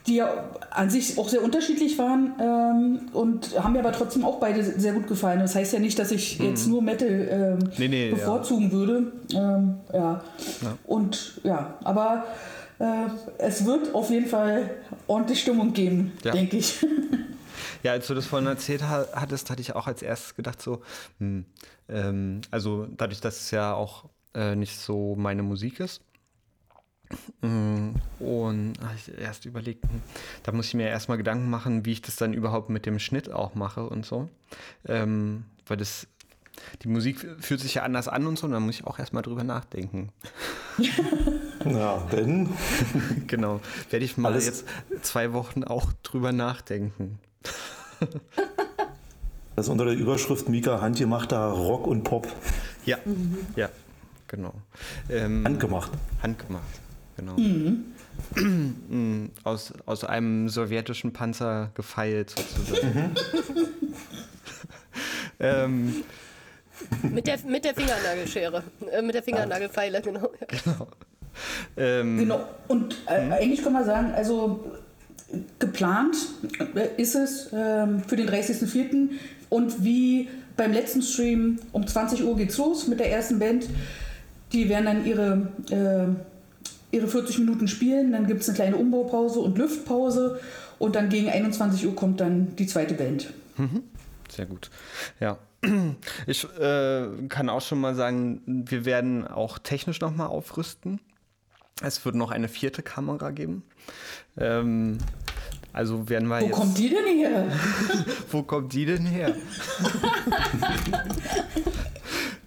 die 0.07 0.17
ja 0.17 0.45
an 0.71 0.89
sich 0.89 1.19
auch 1.19 1.29
sehr 1.29 1.43
unterschiedlich 1.45 1.99
waren 1.99 2.33
ähm, 2.41 3.01
und 3.13 3.63
haben 3.63 3.75
mir 3.75 3.81
aber 3.81 3.93
trotzdem 3.93 4.25
auch 4.25 4.41
beide 4.41 4.63
sehr 4.65 4.95
gut 4.95 5.07
gefallen. 5.07 5.41
Das 5.41 5.55
heißt 5.55 5.75
ja 5.75 5.81
nicht, 5.81 5.99
dass 5.99 6.11
ich 6.13 6.39
jetzt 6.39 6.67
nur 6.67 6.81
Metal 6.83 7.09
ähm, 7.31 7.59
Mhm. 7.59 7.71
Nee, 7.79 7.89
nee, 7.89 8.09
ja. 8.09 8.15
bevorzugen 8.15 8.73
würde. 8.73 9.13
Ähm, 9.35 9.75
ja. 9.93 10.23
Und 10.87 11.41
ja, 11.45 11.75
aber 11.85 12.25
äh, 12.79 12.85
es 13.39 13.67
wird 13.67 13.95
auf 13.95 14.09
jeden 14.11 14.27
Fall 14.27 14.71
ordentlich 15.09 15.41
Stimmung 15.41 15.73
geben, 15.75 16.13
Ja. 16.25 16.33
denke 16.33 16.57
ich. 16.57 16.79
Ja, 17.83 17.93
als 17.93 18.07
du 18.07 18.15
das 18.15 18.27
vorhin 18.27 18.49
erzählt 18.49 18.83
ha- 18.83 19.07
hattest, 19.15 19.51
hatte 19.51 19.61
ich 19.61 19.75
auch 19.75 19.87
als 19.87 20.03
erstes 20.03 20.35
gedacht, 20.35 20.61
so, 20.61 20.83
hm, 21.19 21.45
ähm, 21.89 22.41
also 22.51 22.87
dadurch, 22.97 23.21
dass 23.21 23.41
es 23.41 23.51
ja 23.51 23.75
auch 23.75 24.07
äh, 24.35 24.55
nicht 24.57 24.79
so 24.79 25.15
meine 25.17 25.43
Musik 25.43 25.81
ist. 25.81 26.01
mm, 27.41 27.91
Und 28.19 28.75
habe 28.83 28.95
ich 28.97 29.17
erst 29.19 29.45
überlegt, 29.47 29.85
hm, 29.85 30.03
da 30.43 30.53
muss 30.53 30.67
ich 30.67 30.75
mir 30.75 30.89
erstmal 30.89 31.19
Gedanken 31.19 31.49
machen, 31.51 31.85
wie 31.85 31.93
ich 31.93 32.03
das 32.03 32.17
dann 32.17 32.33
überhaupt 32.35 32.69
mit 32.69 32.85
dem 32.87 32.99
Schnitt 32.99 33.31
auch 33.31 33.55
mache 33.55 33.85
und 33.89 34.05
so. 34.05 34.29
Ähm, 34.87 35.45
weil 35.67 35.77
das, 35.77 36.07
die 36.83 36.89
Musik 36.89 37.27
fühlt 37.41 37.61
sich 37.61 37.75
ja 37.75 37.83
anders 37.85 38.09
an 38.09 38.27
und 38.27 38.39
so, 38.39 38.47
und 38.47 38.53
da 38.53 38.61
muss 38.61 38.75
ich 38.77 38.87
auch 38.87 38.99
erstmal 38.99 39.23
drüber 39.23 39.45
nachdenken. 39.45 40.11
Ja, 41.65 41.97
Ben, 42.11 42.49
Genau. 43.27 43.61
Werde 43.91 44.05
ich 44.05 44.17
mal 44.17 44.33
Alles- 44.33 44.47
jetzt 44.47 44.65
zwei 45.03 45.33
Wochen 45.33 45.65
auch 45.65 45.93
drüber 46.05 46.31
nachdenken. 46.33 47.19
das 49.57 49.67
ist 49.67 49.69
unter 49.69 49.85
der 49.85 49.95
Überschrift 49.95 50.49
Mika 50.49 50.81
handgemachter 50.81 51.49
Rock 51.49 51.87
und 51.87 52.05
Pop. 52.05 52.29
Ja, 52.85 52.99
ja, 53.57 53.69
genau. 54.27 54.55
Ähm, 55.11 55.45
Handgemacht. 55.45 55.91
handgemacht, 56.23 56.81
genau. 57.17 57.37
Mm, 58.35 59.31
aus, 59.45 59.73
aus 59.87 60.05
einem 60.05 60.49
sowjetischen 60.49 61.13
Panzer 61.13 61.71
gefeilt 61.75 62.31
sozusagen. 62.31 63.11
ähm, 65.41 66.05
Mit 67.03 67.27
der, 67.27 67.39
mit 67.47 67.65
der 67.65 67.75
Fingernagelschere. 67.75 68.63
Äh, 68.91 69.03
mit 69.03 69.15
der 69.15 69.23
Fingernagelfeile, 69.23 70.03
genau. 70.03 70.31
genau. 70.47 70.89
ähm, 71.77 72.19
genau, 72.19 72.49
und 72.69 72.97
äh, 73.07 73.23
hm? 73.23 73.33
eigentlich 73.33 73.63
kann 73.63 73.73
man 73.73 73.85
sagen, 73.85 74.13
also 74.15 74.73
geplant 75.59 76.17
äh, 76.75 77.01
ist 77.01 77.15
es 77.15 77.53
äh, 77.53 77.87
für 78.07 78.17
den 78.17 78.29
30.04. 78.29 79.11
und 79.51 79.85
wie 79.85 80.29
beim 80.57 80.73
letzten 80.73 81.03
Stream 81.03 81.59
um 81.73 81.87
20 81.87 82.25
Uhr 82.25 82.37
geht's 82.37 82.59
los 82.59 82.87
mit 82.89 83.01
der 83.01 83.11
ersten 83.13 83.39
Band. 83.39 83.69
Die 84.53 84.69
werden 84.69 84.87
dann 84.87 85.07
ihre, 85.07 85.49
äh, 85.71 86.97
ihre 86.97 87.09
40 87.09 87.39
Minuten 87.41 87.69
spielen, 87.69 88.13
dann 88.13 88.27
gibt 88.27 88.41
es 88.41 88.49
eine 88.49 88.57
kleine 88.57 88.77
Umbaupause 88.77 89.41
und 89.41 89.59
Lüftpause 89.59 90.41
und 90.79 90.97
dann 90.97 91.09
gegen 91.09 91.29
21 91.29 91.87
Uhr 91.87 91.95
kommt 91.95 92.21
dann 92.21 92.57
die 92.57 92.67
zweite 92.67 92.95
Band. 92.95 93.33
Mhm. 93.57 93.83
Sehr 94.31 94.47
gut. 94.47 94.71
Ja. 95.21 95.39
Ich 96.27 96.45
äh, 96.59 97.07
kann 97.29 97.49
auch 97.49 97.63
schon 97.63 97.81
mal 97.81 97.95
sagen, 97.95 98.43
wir 98.47 98.85
werden 98.85 99.27
auch 99.27 99.59
technisch 99.59 100.01
nochmal 100.01 100.29
aufrüsten. 100.29 101.01
Es 101.83 102.05
wird 102.05 102.15
noch 102.15 102.31
eine 102.31 102.49
vierte 102.49 102.83
Kamera 102.83 103.31
geben. 103.31 103.63
Ähm, 104.37 104.99
also 105.79 106.09
werden 106.09 106.27
wir 106.27 106.41
Wo 106.41 106.45
jetzt. 106.45 106.51
Wo 106.57 106.61
kommt 106.61 106.79
die 106.79 106.89
denn 106.91 107.07
her? 107.07 107.47
Wo 108.33 108.43
kommt 108.43 108.73
die 108.73 108.85
denn 108.85 109.07
her? 109.07 109.37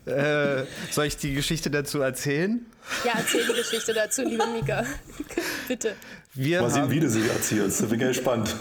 äh, 0.05 0.65
soll 0.91 1.05
ich 1.05 1.15
die 1.15 1.33
Geschichte 1.33 1.71
dazu 1.71 2.01
erzählen? 2.01 2.65
Ja, 3.05 3.13
erzähl 3.15 3.47
die 3.47 3.53
Geschichte 3.53 3.93
dazu, 3.93 4.23
liebe 4.23 4.45
Mika. 4.47 4.83
Bitte. 5.69 5.95
Wir 6.33 6.61
Mal 6.61 6.71
sehen, 6.71 6.91
wie 6.91 6.99
du 6.99 7.09
sie 7.09 7.25
erzählst. 7.25 7.81
Da 7.81 7.85
bin 7.85 8.01
ich 8.01 8.07
gespannt. 8.07 8.53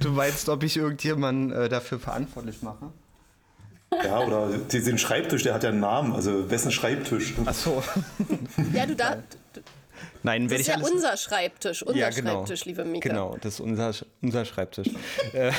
Du 0.00 0.10
meinst, 0.10 0.48
ob 0.48 0.64
ich 0.64 0.76
irgendjemanden 0.76 1.52
äh, 1.52 1.68
dafür 1.68 2.00
verantwortlich 2.00 2.62
mache? 2.62 2.90
Ja, 4.04 4.18
oder 4.18 4.58
den 4.58 4.98
Schreibtisch, 4.98 5.44
der 5.44 5.54
hat 5.54 5.62
ja 5.62 5.68
einen 5.68 5.80
Namen. 5.80 6.14
Also, 6.14 6.50
wessen 6.50 6.72
Schreibtisch? 6.72 7.34
Ach 7.44 7.54
so. 7.54 7.80
Ja, 8.72 8.86
du 8.86 8.96
darfst. 8.96 9.39
Nein, 10.22 10.48
das 10.48 10.60
ist 10.60 10.66
ja 10.68 10.78
unser 10.78 11.16
Schreibtisch, 11.16 11.82
unser 11.82 11.98
ja, 11.98 12.10
genau. 12.10 12.32
Schreibtisch, 12.32 12.66
liebe 12.66 12.84
Mika. 12.84 13.08
Genau, 13.08 13.36
das 13.40 13.54
ist 13.54 13.60
unser, 13.60 13.92
unser 14.22 14.44
Schreibtisch. 14.44 14.90
Äh, 15.32 15.52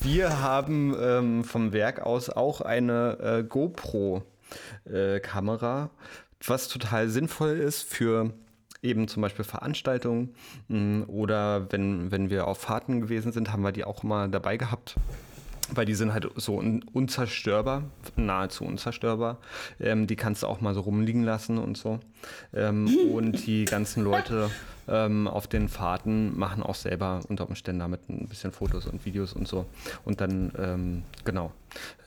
wir 0.00 0.40
haben 0.40 0.96
ähm, 1.00 1.44
vom 1.44 1.72
Werk 1.72 2.00
aus 2.00 2.30
auch 2.30 2.60
eine 2.60 3.18
äh, 3.20 3.42
GoPro-Kamera, 3.42 5.84
äh, 5.84 5.88
was 6.46 6.68
total 6.68 7.08
sinnvoll 7.08 7.58
ist 7.58 7.82
für 7.82 8.32
eben 8.82 9.08
zum 9.08 9.22
Beispiel 9.22 9.44
Veranstaltungen 9.44 10.34
mh, 10.68 10.78
mm, 10.78 11.04
oder 11.08 11.72
wenn, 11.72 12.10
wenn 12.10 12.30
wir 12.30 12.46
auf 12.46 12.58
Fahrten 12.58 13.00
gewesen 13.00 13.32
sind, 13.32 13.52
haben 13.52 13.62
wir 13.62 13.72
die 13.72 13.84
auch 13.84 14.04
immer 14.04 14.28
dabei 14.28 14.56
gehabt 14.56 14.96
weil 15.74 15.86
die 15.86 15.94
sind 15.94 16.12
halt 16.12 16.28
so 16.36 16.56
un 16.58 16.82
unzerstörbar, 16.92 17.84
nahezu 18.16 18.64
unzerstörbar. 18.64 19.38
Ähm, 19.78 20.06
die 20.06 20.16
kannst 20.16 20.42
du 20.42 20.46
auch 20.46 20.60
mal 20.60 20.74
so 20.74 20.80
rumliegen 20.80 21.22
lassen 21.22 21.58
und 21.58 21.76
so. 21.76 22.00
Ähm, 22.54 22.88
und 23.12 23.46
die 23.46 23.64
ganzen 23.64 24.04
Leute 24.04 24.50
ähm, 24.88 25.28
auf 25.28 25.46
den 25.46 25.68
Fahrten 25.68 26.38
machen 26.38 26.62
auch 26.62 26.74
selber 26.74 27.20
unter 27.28 27.48
Umständen 27.48 27.80
damit 27.80 28.08
ein 28.08 28.28
bisschen 28.28 28.52
Fotos 28.52 28.86
und 28.86 29.04
Videos 29.04 29.32
und 29.32 29.46
so. 29.46 29.66
Und 30.04 30.20
dann, 30.20 30.52
ähm, 30.58 31.02
genau, 31.24 31.52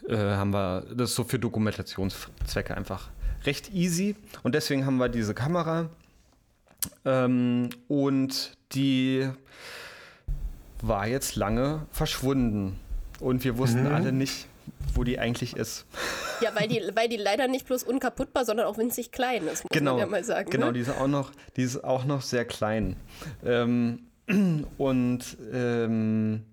äh, 0.07 0.17
haben 0.17 0.51
wir 0.51 0.85
das 0.95 1.15
so 1.15 1.23
für 1.23 1.39
Dokumentationszwecke 1.39 2.75
einfach 2.75 3.09
recht 3.45 3.73
easy. 3.73 4.15
Und 4.43 4.55
deswegen 4.55 4.85
haben 4.85 4.97
wir 4.97 5.09
diese 5.09 5.33
Kamera. 5.33 5.89
Ähm, 7.05 7.69
und 7.87 8.57
die 8.73 9.29
war 10.81 11.07
jetzt 11.07 11.35
lange 11.35 11.85
verschwunden. 11.91 12.79
Und 13.23 13.43
wir 13.45 13.57
wussten 13.57 13.85
mhm. 13.85 13.93
alle 13.93 14.11
nicht, 14.11 14.47
wo 14.93 15.05
die 15.05 15.17
eigentlich 15.17 15.55
ist. 15.55 15.85
Ja, 16.41 16.51
weil 16.55 16.67
die, 16.67 16.81
weil 16.93 17.07
die 17.07 17.15
leider 17.15 17.47
nicht 17.47 17.65
bloß 17.65 17.83
unkaputtbar, 17.83 18.43
sondern 18.43 18.67
auch 18.67 18.77
winzig 18.77 19.13
klein 19.13 19.47
ist, 19.47 19.63
muss 19.63 19.69
genau, 19.71 19.93
man 19.93 19.99
ja 20.01 20.05
mal 20.07 20.23
sagen. 20.25 20.49
Genau, 20.49 20.67
ne? 20.67 20.73
die, 20.73 20.81
ist 20.81 20.89
auch 20.89 21.07
noch, 21.07 21.31
die 21.55 21.63
ist 21.63 21.83
auch 21.83 22.03
noch 22.03 22.21
sehr 22.21 22.43
klein. 22.43 22.97
Ähm, 23.45 24.07
und 24.77 25.37
ähm, 25.53 26.43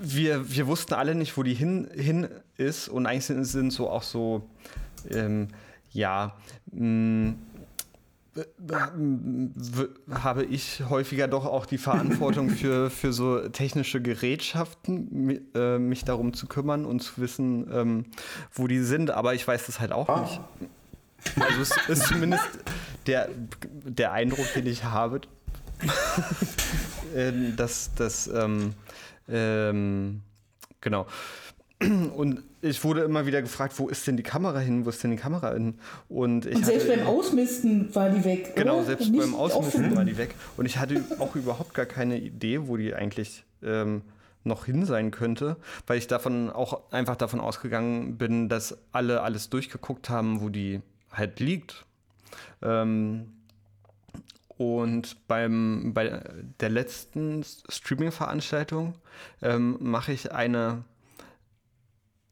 wir, 0.00 0.48
wir 0.48 0.66
wussten 0.68 0.94
alle 0.94 1.16
nicht, 1.16 1.36
wo 1.36 1.42
die 1.42 1.54
hin, 1.54 1.88
hin 1.92 2.28
ist. 2.56 2.88
Und 2.88 3.06
eigentlich 3.06 3.26
sind, 3.26 3.44
sind 3.44 3.72
so 3.72 3.90
auch 3.90 4.04
so, 4.04 4.48
ähm, 5.10 5.48
ja, 5.90 6.36
mh, 6.70 7.34
habe 10.10 10.44
ich 10.44 10.82
häufiger 10.88 11.28
doch 11.28 11.46
auch 11.46 11.66
die 11.66 11.78
Verantwortung 11.78 12.50
für, 12.50 12.90
für 12.90 13.12
so 13.12 13.48
technische 13.48 14.00
Gerätschaften, 14.00 15.40
äh, 15.54 15.78
mich 15.78 16.04
darum 16.04 16.32
zu 16.32 16.46
kümmern 16.46 16.84
und 16.84 17.00
zu 17.00 17.20
wissen, 17.20 17.68
ähm, 17.72 18.04
wo 18.52 18.66
die 18.66 18.80
sind. 18.80 19.10
Aber 19.10 19.34
ich 19.34 19.46
weiß 19.46 19.66
das 19.66 19.80
halt 19.80 19.92
auch 19.92 20.08
ah. 20.08 20.20
nicht. 20.20 20.40
Also 21.40 21.62
es 21.62 21.88
ist 21.88 22.06
zumindest 22.06 22.46
der, 23.06 23.28
der 23.84 24.12
Eindruck, 24.12 24.46
den 24.54 24.66
ich 24.66 24.84
habe, 24.84 25.20
äh, 27.14 27.32
dass 27.56 27.94
das 27.94 28.28
ähm, 28.28 28.74
ähm, 29.28 30.22
genau. 30.80 31.06
Und 31.80 32.42
ich 32.60 32.82
wurde 32.82 33.02
immer 33.02 33.26
wieder 33.26 33.40
gefragt, 33.40 33.78
wo 33.78 33.88
ist 33.88 34.06
denn 34.06 34.16
die 34.16 34.24
Kamera 34.24 34.58
hin? 34.58 34.84
Wo 34.84 34.90
ist 34.90 35.02
denn 35.04 35.12
die 35.12 35.16
Kamera 35.16 35.52
hin? 35.52 35.78
Und, 36.08 36.44
ich 36.44 36.56
und 36.56 36.66
selbst 36.66 36.88
beim 36.88 37.06
Ausmisten 37.06 37.94
war 37.94 38.10
die 38.10 38.24
weg. 38.24 38.56
Genau, 38.56 38.78
oder? 38.78 38.86
selbst 38.86 39.10
Nicht 39.10 39.20
beim 39.20 39.34
Ausmisten 39.34 39.84
offen. 39.84 39.96
war 39.96 40.04
die 40.04 40.18
weg. 40.18 40.34
Und 40.56 40.66
ich 40.66 40.78
hatte 40.78 41.04
auch 41.20 41.36
überhaupt 41.36 41.74
gar 41.74 41.86
keine 41.86 42.18
Idee, 42.18 42.66
wo 42.66 42.76
die 42.76 42.94
eigentlich 42.94 43.44
ähm, 43.62 44.02
noch 44.42 44.64
hin 44.64 44.86
sein 44.86 45.12
könnte, 45.12 45.56
weil 45.86 45.98
ich 45.98 46.08
davon 46.08 46.50
auch 46.50 46.90
einfach 46.90 47.16
davon 47.16 47.38
ausgegangen 47.38 48.18
bin, 48.18 48.48
dass 48.48 48.76
alle 48.90 49.22
alles 49.22 49.48
durchgeguckt 49.48 50.10
haben, 50.10 50.40
wo 50.40 50.48
die 50.48 50.80
halt 51.12 51.38
liegt. 51.38 51.84
Ähm, 52.60 53.32
und 54.56 55.28
beim, 55.28 55.92
bei 55.94 56.20
der 56.58 56.70
letzten 56.70 57.44
Streaming-Veranstaltung 57.68 58.94
ähm, 59.40 59.76
mache 59.78 60.12
ich 60.12 60.32
eine 60.32 60.82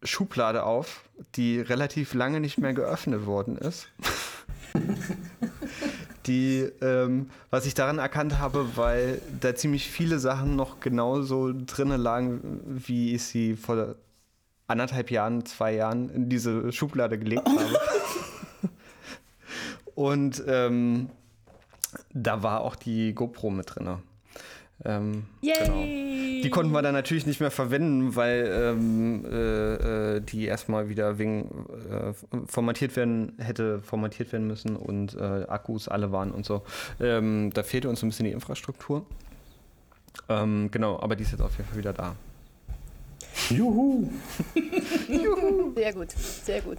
Schublade 0.02 0.64
auf, 0.64 1.04
die 1.34 1.60
relativ 1.60 2.14
lange 2.14 2.40
nicht 2.40 2.58
mehr 2.58 2.74
geöffnet 2.74 3.26
worden 3.26 3.56
ist. 3.56 3.88
die, 6.26 6.68
ähm, 6.80 7.30
was 7.50 7.66
ich 7.66 7.74
daran 7.74 7.98
erkannt 7.98 8.38
habe, 8.38 8.76
weil 8.76 9.20
da 9.40 9.54
ziemlich 9.54 9.88
viele 9.88 10.18
Sachen 10.18 10.56
noch 10.56 10.80
genauso 10.80 11.52
drinnen 11.52 12.00
lagen, 12.00 12.60
wie 12.64 13.14
ich 13.14 13.24
sie 13.24 13.56
vor 13.56 13.94
anderthalb 14.66 15.10
Jahren, 15.10 15.46
zwei 15.46 15.74
Jahren 15.74 16.10
in 16.10 16.28
diese 16.28 16.72
Schublade 16.72 17.18
gelegt 17.18 17.48
habe. 17.48 17.80
Und 19.94 20.42
ähm, 20.46 21.08
da 22.12 22.42
war 22.42 22.60
auch 22.60 22.76
die 22.76 23.14
GoPro 23.14 23.50
mit 23.50 23.74
drin. 23.74 23.98
Ähm, 24.84 25.24
genau. 25.40 25.82
Die 25.82 26.50
konnten 26.50 26.72
wir 26.72 26.82
dann 26.82 26.92
natürlich 26.92 27.26
nicht 27.26 27.40
mehr 27.40 27.50
verwenden, 27.50 28.14
weil 28.14 28.46
ähm, 28.52 29.24
äh, 29.24 30.16
äh, 30.16 30.20
die 30.20 30.44
erstmal 30.44 30.88
wieder 30.88 31.18
wegen 31.18 31.66
äh, 31.90 32.12
formatiert 32.46 32.94
werden, 32.94 33.32
hätte 33.38 33.80
formatiert 33.80 34.32
werden 34.32 34.46
müssen 34.46 34.76
und 34.76 35.14
äh, 35.14 35.44
Akkus 35.48 35.88
alle 35.88 36.12
waren 36.12 36.30
und 36.30 36.44
so. 36.44 36.62
Ähm, 37.00 37.50
da 37.54 37.62
fehlte 37.62 37.88
uns 37.88 38.02
ein 38.02 38.10
bisschen 38.10 38.26
die 38.26 38.32
Infrastruktur. 38.32 39.06
Ähm, 40.28 40.70
genau, 40.70 41.00
aber 41.00 41.16
die 41.16 41.22
ist 41.22 41.32
jetzt 41.32 41.40
auf 41.40 41.56
jeden 41.56 41.68
Fall 41.68 41.78
wieder 41.78 41.92
da. 41.92 42.14
Juhu! 43.50 44.10
Juhu! 45.08 45.72
Sehr 45.74 45.92
gut, 45.92 46.10
sehr 46.10 46.60
gut. 46.60 46.78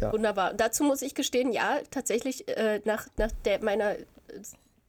Ja. 0.00 0.12
Wunderbar. 0.12 0.54
Dazu 0.54 0.84
muss 0.84 1.02
ich 1.02 1.14
gestehen, 1.14 1.52
ja, 1.52 1.80
tatsächlich 1.90 2.48
äh, 2.48 2.80
nach, 2.84 3.06
nach 3.18 3.30
der, 3.44 3.62
meiner 3.62 3.96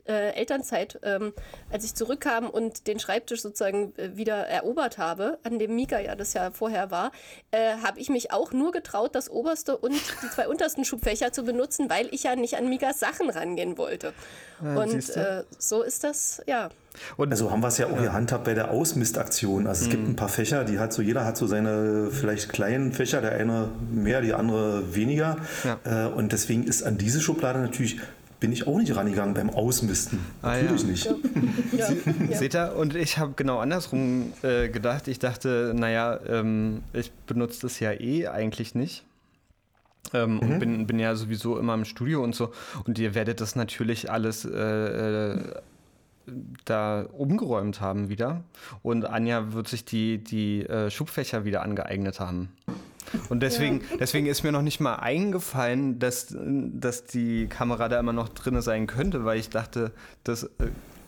äh, 0.05 0.31
Elternzeit, 0.31 0.99
ähm, 1.03 1.33
als 1.71 1.85
ich 1.85 1.95
zurückkam 1.95 2.49
und 2.49 2.87
den 2.87 2.99
Schreibtisch 2.99 3.41
sozusagen 3.41 3.93
äh, 3.97 4.15
wieder 4.15 4.35
erobert 4.47 4.97
habe, 4.97 5.39
an 5.43 5.59
dem 5.59 5.75
Mika 5.75 5.99
ja 5.99 6.15
das 6.15 6.33
ja 6.33 6.51
vorher 6.51 6.91
war, 6.91 7.11
äh, 7.51 7.75
habe 7.83 7.99
ich 7.99 8.09
mich 8.09 8.31
auch 8.31 8.51
nur 8.51 8.71
getraut, 8.71 9.15
das 9.15 9.29
oberste 9.29 9.77
und 9.77 9.93
die 9.93 10.29
zwei 10.29 10.47
untersten 10.47 10.85
Schubfächer 10.85 11.31
zu 11.31 11.43
benutzen, 11.43 11.89
weil 11.89 12.07
ich 12.11 12.23
ja 12.23 12.35
nicht 12.35 12.57
an 12.57 12.69
Mikas 12.69 12.99
Sachen 12.99 13.29
rangehen 13.29 13.77
wollte. 13.77 14.13
Ja, 14.61 14.75
und 14.75 15.09
äh, 15.15 15.43
so 15.57 15.81
ist 15.81 16.03
das, 16.03 16.41
ja. 16.47 16.69
Und 17.17 17.31
also 17.31 17.51
haben 17.51 17.61
wir 17.61 17.67
es 17.67 17.77
ja 17.77 17.87
auch 17.87 17.97
gehandhabt 17.97 18.43
bei 18.43 18.53
der 18.53 18.71
Ausmistaktion. 18.71 19.67
Also 19.67 19.81
es 19.81 19.87
mhm. 19.87 19.91
gibt 19.91 20.07
ein 20.09 20.15
paar 20.15 20.29
Fächer, 20.29 20.63
die 20.63 20.79
hat 20.79 20.93
so, 20.93 21.01
jeder 21.01 21.25
hat 21.25 21.37
so 21.37 21.47
seine 21.47 22.09
vielleicht 22.11 22.49
kleinen 22.49 22.91
Fächer, 22.91 23.21
der 23.21 23.33
eine 23.33 23.69
mehr, 23.91 24.21
die 24.21 24.33
andere 24.33 24.93
weniger. 24.93 25.37
Ja. 25.63 26.07
Äh, 26.07 26.09
und 26.09 26.31
deswegen 26.31 26.63
ist 26.63 26.83
an 26.83 26.97
diese 26.97 27.19
Schublade 27.19 27.59
natürlich 27.59 27.99
bin 28.43 28.51
ich 28.51 28.67
auch 28.67 28.77
nicht 28.77 28.93
rangegangen 28.93 29.33
beim 29.33 29.49
Ausmisten. 29.49 30.19
Ah, 30.41 30.57
Natürlich 30.57 31.05
ja. 31.05 31.13
nicht. 31.13 31.23
Ja. 31.71 31.87
Ja. 32.29 32.37
Seht 32.37 32.55
ihr? 32.55 32.75
Und 32.75 32.93
ich 32.93 33.17
habe 33.17 33.31
genau 33.37 33.59
andersrum 33.59 34.33
äh, 34.41 34.67
gedacht. 34.67 35.07
Ich 35.07 35.17
dachte, 35.17 35.71
naja, 35.73 36.19
ähm, 36.27 36.83
ich 36.91 37.13
benutze 37.25 37.61
das 37.61 37.79
ja 37.79 37.93
eh 37.93 38.27
eigentlich 38.27 38.75
nicht. 38.75 39.05
Ähm, 40.13 40.33
mhm. 40.33 40.39
Und 40.39 40.59
bin, 40.59 40.87
bin 40.87 40.99
ja 40.99 41.15
sowieso 41.15 41.57
immer 41.57 41.73
im 41.73 41.85
Studio 41.85 42.21
und 42.21 42.35
so. 42.35 42.51
Und 42.85 42.99
ihr 42.99 43.15
werdet 43.15 43.39
das 43.39 43.55
natürlich 43.55 44.11
alles 44.11 44.43
äh, 44.43 44.49
äh, 44.51 45.39
da 46.65 47.03
umgeräumt 47.13 47.79
haben 47.79 48.09
wieder. 48.09 48.43
Und 48.81 49.05
Anja 49.05 49.53
wird 49.53 49.69
sich 49.69 49.85
die, 49.85 50.17
die 50.17 50.65
äh, 50.65 50.91
Schubfächer 50.91 51.45
wieder 51.45 51.61
angeeignet 51.61 52.19
haben. 52.19 52.49
Und 53.29 53.41
deswegen, 53.41 53.81
ja. 53.81 53.97
deswegen 53.99 54.25
ist 54.25 54.43
mir 54.43 54.51
noch 54.51 54.61
nicht 54.61 54.79
mal 54.79 54.95
eingefallen, 54.95 55.99
dass, 55.99 56.35
dass 56.37 57.05
die 57.05 57.47
Kamera 57.47 57.89
da 57.89 57.99
immer 57.99 58.13
noch 58.13 58.29
drin 58.29 58.61
sein 58.61 58.87
könnte, 58.87 59.25
weil 59.25 59.39
ich 59.39 59.49
dachte, 59.49 59.91
das 60.23 60.43
äh, 60.43 60.49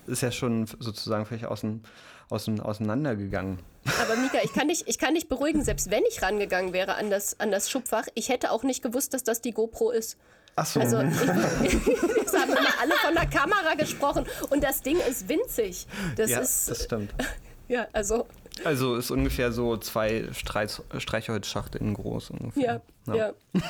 ist 0.08 0.22
ja 0.22 0.32
schon 0.32 0.68
sozusagen 0.68 1.26
vielleicht 1.26 1.46
außen, 1.46 1.84
außen, 2.30 2.60
auseinandergegangen. 2.60 3.60
Aber 4.02 4.16
Mika, 4.18 4.40
ich 4.44 4.54
kann, 4.54 4.68
dich, 4.68 4.88
ich 4.88 4.98
kann 4.98 5.14
dich 5.14 5.28
beruhigen, 5.28 5.64
selbst 5.64 5.92
wenn 5.92 6.04
ich 6.10 6.22
rangegangen 6.22 6.74
wäre 6.74 6.96
an 6.96 7.10
das, 7.10 7.40
an 7.40 7.52
das 7.52 7.70
Schubfach, 7.70 8.06
ich 8.16 8.30
hätte 8.30 8.52
auch 8.52 8.64
nicht 8.64 8.82
gewusst, 8.82 9.14
dass 9.14 9.24
das 9.24 9.42
die 9.42 9.52
GoPro 9.52 9.92
ist. 9.92 10.18
Ach 10.56 10.66
so. 10.66 10.80
Also, 10.80 10.98
es 11.00 12.34
haben 12.34 12.52
immer 12.52 12.80
alle 12.82 12.94
von 13.04 13.14
der 13.14 13.28
Kamera 13.28 13.76
gesprochen 13.78 14.26
und 14.50 14.64
das 14.64 14.82
Ding 14.82 14.98
ist 15.10 15.28
winzig. 15.30 15.88
Das 16.16 16.30
ja, 16.32 16.40
ist, 16.40 16.70
das 16.70 16.84
stimmt. 16.84 17.14
Ja, 17.68 17.88
also. 17.94 18.28
Also 18.64 18.96
ist 18.96 19.12
ungefähr 19.12 19.52
so 19.52 19.78
zwei 19.78 20.28
Streich, 20.32 20.82
Streichholzschachteln 20.98 21.94
groß 21.94 22.32
ungefähr. 22.32 22.82
Ja, 23.08 23.16
ja. 23.16 23.34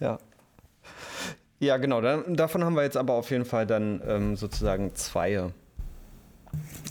Ja. 0.00 0.18
ja. 1.58 1.76
genau. 1.76 2.00
Dann, 2.00 2.34
davon 2.34 2.64
haben 2.64 2.74
wir 2.74 2.82
jetzt 2.82 2.96
aber 2.96 3.14
auf 3.14 3.30
jeden 3.30 3.44
Fall 3.44 3.66
dann 3.66 4.00
ähm, 4.06 4.36
sozusagen 4.36 4.94
zwei. 4.94 5.50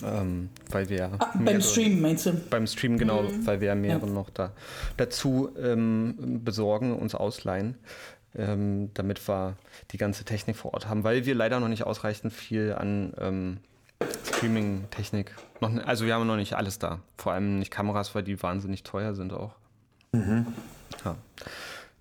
Ähm, 0.06 0.50
weil 0.70 0.88
wir 0.90 1.12
ah, 1.18 1.34
beim 1.44 1.62
Stream 1.62 2.00
meinst 2.00 2.28
du? 2.28 2.34
Beim 2.34 2.68
Stream, 2.68 2.98
genau, 2.98 3.24
mhm. 3.24 3.46
weil 3.46 3.60
wir 3.60 3.74
mehrere 3.76 4.06
ja. 4.06 4.14
noch 4.14 4.30
da 4.30 4.52
dazu 4.98 5.50
ähm, 5.60 6.42
besorgen, 6.44 6.96
uns 6.96 7.16
ausleihen 7.16 7.76
ähm, 8.36 8.92
damit 8.94 9.28
wir 9.28 9.56
die 9.92 9.98
ganze 9.98 10.24
Technik 10.24 10.56
vor 10.56 10.74
Ort 10.74 10.88
haben, 10.88 11.04
weil 11.04 11.26
wir 11.26 11.36
leider 11.36 11.60
noch 11.60 11.68
nicht 11.68 11.84
ausreichend 11.84 12.34
viel 12.34 12.74
an 12.74 13.14
ähm, 13.20 13.58
Streaming-Technik, 14.40 15.36
also 15.86 16.06
wir 16.06 16.14
haben 16.14 16.26
noch 16.26 16.38
nicht 16.38 16.54
alles 16.54 16.80
da. 16.80 17.02
Vor 17.18 17.34
allem 17.34 17.60
nicht 17.60 17.72
Kameras, 17.72 18.16
weil 18.16 18.24
die 18.24 18.42
wahnsinnig 18.42 18.84
teuer 18.84 19.14
sind 19.14 19.34
auch. 19.34 19.52
Mhm. 20.14 20.48
Ja. 21.04 21.16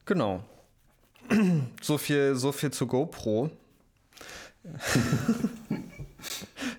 Genau. 0.06 0.44
So 1.82 1.98
viel, 1.98 2.36
so 2.36 2.52
viel 2.52 2.70
zu 2.70 2.86
GoPro. 2.86 3.50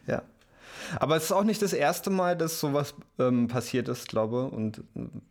ja. 0.08 0.22
Aber 1.00 1.15
es 1.15 1.25
ist 1.25 1.31
auch 1.31 1.43
nicht 1.43 1.62
das 1.62 1.74
erste 1.74 2.10
Mal, 2.10 2.38
dass 2.38 2.60
sowas 2.60 2.93
ähm, 3.19 3.48
passiert 3.48 3.88
ist, 3.88 4.08
glaube 4.08 4.46
und 4.46 4.81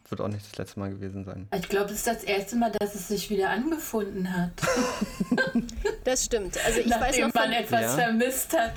wird 0.08 0.20
auch 0.20 0.28
nicht 0.28 0.44
das 0.44 0.56
letzte 0.56 0.80
Mal 0.80 0.90
gewesen 0.90 1.24
sein. 1.24 1.48
Ich 1.54 1.68
glaube, 1.68 1.86
es 1.86 1.98
ist 1.98 2.06
das 2.06 2.24
erste 2.24 2.56
Mal, 2.56 2.72
dass 2.78 2.94
es 2.94 3.08
sich 3.08 3.28
wieder 3.30 3.50
angefunden 3.50 4.34
hat. 4.34 4.52
das 6.04 6.24
stimmt. 6.24 6.56
Also 6.64 6.80
ich 6.80 6.86
Nachdem 6.86 7.08
weiß 7.08 7.18
noch 7.18 7.32
von, 7.32 7.42
man 7.42 7.52
etwas 7.52 7.82
ja. 7.82 7.88
vermisst 7.88 8.56
hat. 8.56 8.72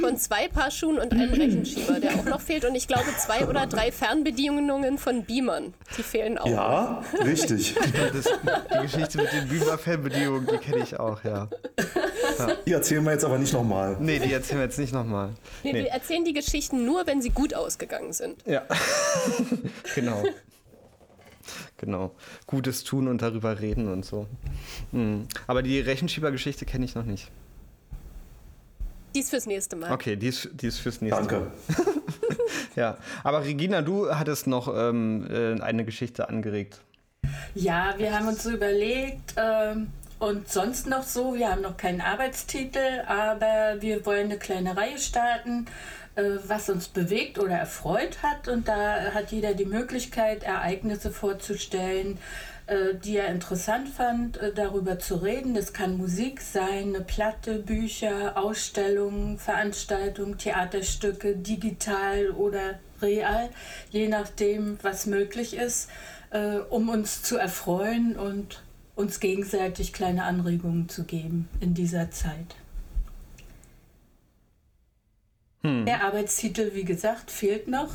Von 0.00 0.16
zwei 0.16 0.48
Paar 0.48 0.70
Schuhen 0.70 0.98
und 0.98 1.12
einem 1.12 1.32
Rechenschieber, 1.32 2.00
der 2.00 2.14
auch 2.14 2.24
noch 2.24 2.40
fehlt. 2.40 2.64
Und 2.64 2.74
ich 2.74 2.86
glaube 2.86 3.06
zwei 3.18 3.46
oder 3.46 3.66
drei 3.66 3.90
Fernbedienungen 3.90 4.98
von 4.98 5.24
Beamern. 5.24 5.74
Die 5.96 6.02
fehlen 6.02 6.38
auch. 6.38 6.46
Ja, 6.46 7.02
richtig. 7.24 7.74
das, 8.12 8.26
die 8.74 8.82
Geschichte 8.82 9.18
mit 9.18 9.32
den 9.32 9.48
Beamer-Fernbedienungen, 9.48 10.46
die 10.46 10.58
kenne 10.58 10.82
ich 10.82 10.98
auch, 10.98 11.24
ja. 11.24 11.48
Die 12.66 12.72
erzählen 12.72 13.04
wir 13.04 13.12
jetzt 13.12 13.24
aber 13.24 13.38
nicht 13.38 13.52
nochmal. 13.52 13.96
Nee, 14.00 14.18
die 14.18 14.32
erzählen 14.32 14.60
wir 14.60 14.64
jetzt 14.64 14.78
nicht 14.78 14.92
nochmal. 14.92 15.30
Nee, 15.62 15.72
nee. 15.72 15.84
wir 15.84 15.90
erzählen 15.90 16.24
die 16.24 16.32
Geschichten 16.32 16.84
nur, 16.84 17.06
wenn 17.06 17.22
sie 17.22 17.30
gut 17.30 17.54
ausgegangen 17.54 18.12
sind. 18.12 18.42
Ja, 18.46 18.62
genau. 19.94 20.22
Genau. 21.78 22.14
Gutes 22.46 22.84
tun 22.84 23.08
und 23.08 23.22
darüber 23.22 23.60
reden 23.60 23.92
und 23.92 24.04
so. 24.04 24.26
Mhm. 24.92 25.28
Aber 25.46 25.62
die 25.62 25.80
Rechenschiebergeschichte 25.80 26.64
kenne 26.64 26.84
ich 26.84 26.94
noch 26.94 27.04
nicht. 27.04 27.30
Die 29.14 29.20
ist 29.20 29.30
fürs 29.30 29.46
nächste 29.46 29.76
Mal. 29.76 29.92
Okay, 29.92 30.16
die 30.16 30.28
ist, 30.28 30.50
die 30.52 30.66
ist 30.66 30.78
fürs 30.78 31.00
nächste 31.00 31.22
Danke. 31.22 31.40
Mal. 31.40 31.52
Danke. 31.68 32.00
ja, 32.76 32.98
aber 33.24 33.44
Regina, 33.44 33.82
du 33.82 34.10
hattest 34.10 34.46
noch 34.46 34.68
ähm, 34.74 35.26
äh, 35.30 35.60
eine 35.60 35.84
Geschichte 35.84 36.28
angeregt. 36.28 36.80
Ja, 37.54 37.94
wir 37.96 38.14
haben 38.14 38.28
uns 38.28 38.42
so 38.42 38.50
überlegt, 38.50 39.34
ähm, 39.36 39.88
und 40.18 40.48
sonst 40.48 40.86
noch 40.86 41.02
so, 41.02 41.34
wir 41.34 41.50
haben 41.50 41.62
noch 41.62 41.76
keinen 41.76 42.00
Arbeitstitel, 42.00 43.02
aber 43.06 43.80
wir 43.80 44.06
wollen 44.06 44.26
eine 44.26 44.38
kleine 44.38 44.76
Reihe 44.76 44.98
starten 44.98 45.66
äh, 46.16 46.38
was 46.48 46.70
uns 46.70 46.88
bewegt 46.88 47.38
oder 47.38 47.56
erfreut 47.56 48.22
hat. 48.22 48.48
Und 48.48 48.68
da 48.68 49.12
hat 49.12 49.32
jeder 49.32 49.52
die 49.52 49.66
Möglichkeit, 49.66 50.44
Ereignisse 50.44 51.10
vorzustellen, 51.10 52.18
äh, 52.66 52.94
die 52.94 53.18
er 53.18 53.28
interessant 53.28 53.90
fand, 53.90 54.38
äh, 54.38 54.52
darüber 54.54 54.98
zu 54.98 55.16
reden. 55.16 55.52
Das 55.52 55.74
kann 55.74 55.98
Musik 55.98 56.40
sein, 56.40 56.94
eine 56.94 57.02
Platte, 57.02 57.58
Bücher, 57.58 58.38
Ausstellungen, 58.38 59.38
Veranstaltungen, 59.38 60.38
Theaterstücke, 60.38 61.36
digital 61.36 62.30
oder 62.30 62.80
real, 63.02 63.50
je 63.90 64.08
nachdem, 64.08 64.78
was 64.80 65.04
möglich 65.04 65.54
ist, 65.54 65.90
um 66.70 66.88
uns 66.88 67.22
zu 67.22 67.36
erfreuen 67.36 68.16
und 68.16 68.62
uns 68.96 69.20
gegenseitig 69.20 69.92
kleine 69.92 70.24
Anregungen 70.24 70.88
zu 70.88 71.04
geben 71.04 71.48
in 71.60 71.74
dieser 71.74 72.10
Zeit. 72.10 72.56
Hm. 75.62 75.84
Der 75.84 76.02
Arbeitstitel, 76.02 76.72
wie 76.74 76.84
gesagt, 76.84 77.30
fehlt 77.30 77.68
noch. 77.68 77.92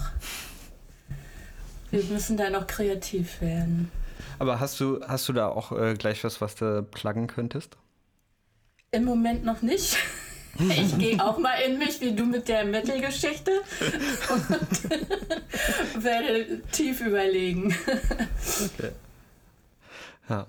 Wir 1.89 2.03
müssen 2.03 2.37
da 2.37 2.49
noch 2.49 2.67
kreativ 2.67 3.41
werden. 3.41 3.91
Aber 4.39 4.59
hast 4.59 4.79
du, 4.79 5.01
hast 5.05 5.27
du 5.27 5.33
da 5.33 5.47
auch 5.49 5.71
äh, 5.71 5.95
gleich 5.95 6.23
was, 6.23 6.39
was 6.39 6.55
du 6.55 6.83
pluggen 6.83 7.27
könntest? 7.27 7.77
Im 8.91 9.03
Moment 9.03 9.43
noch 9.43 9.61
nicht. 9.61 9.97
Ich 10.59 10.97
gehe 10.97 11.25
auch 11.25 11.39
mal 11.39 11.55
in 11.61 11.77
mich, 11.77 12.01
wie 12.01 12.13
du 12.13 12.25
mit 12.25 12.49
der 12.49 12.65
Metal-Geschichte 12.65 13.51
und 14.29 16.03
werde 16.03 16.61
tief 16.73 16.99
überlegen. 16.99 17.73
Okay. 18.75 18.91
Ja 20.27 20.45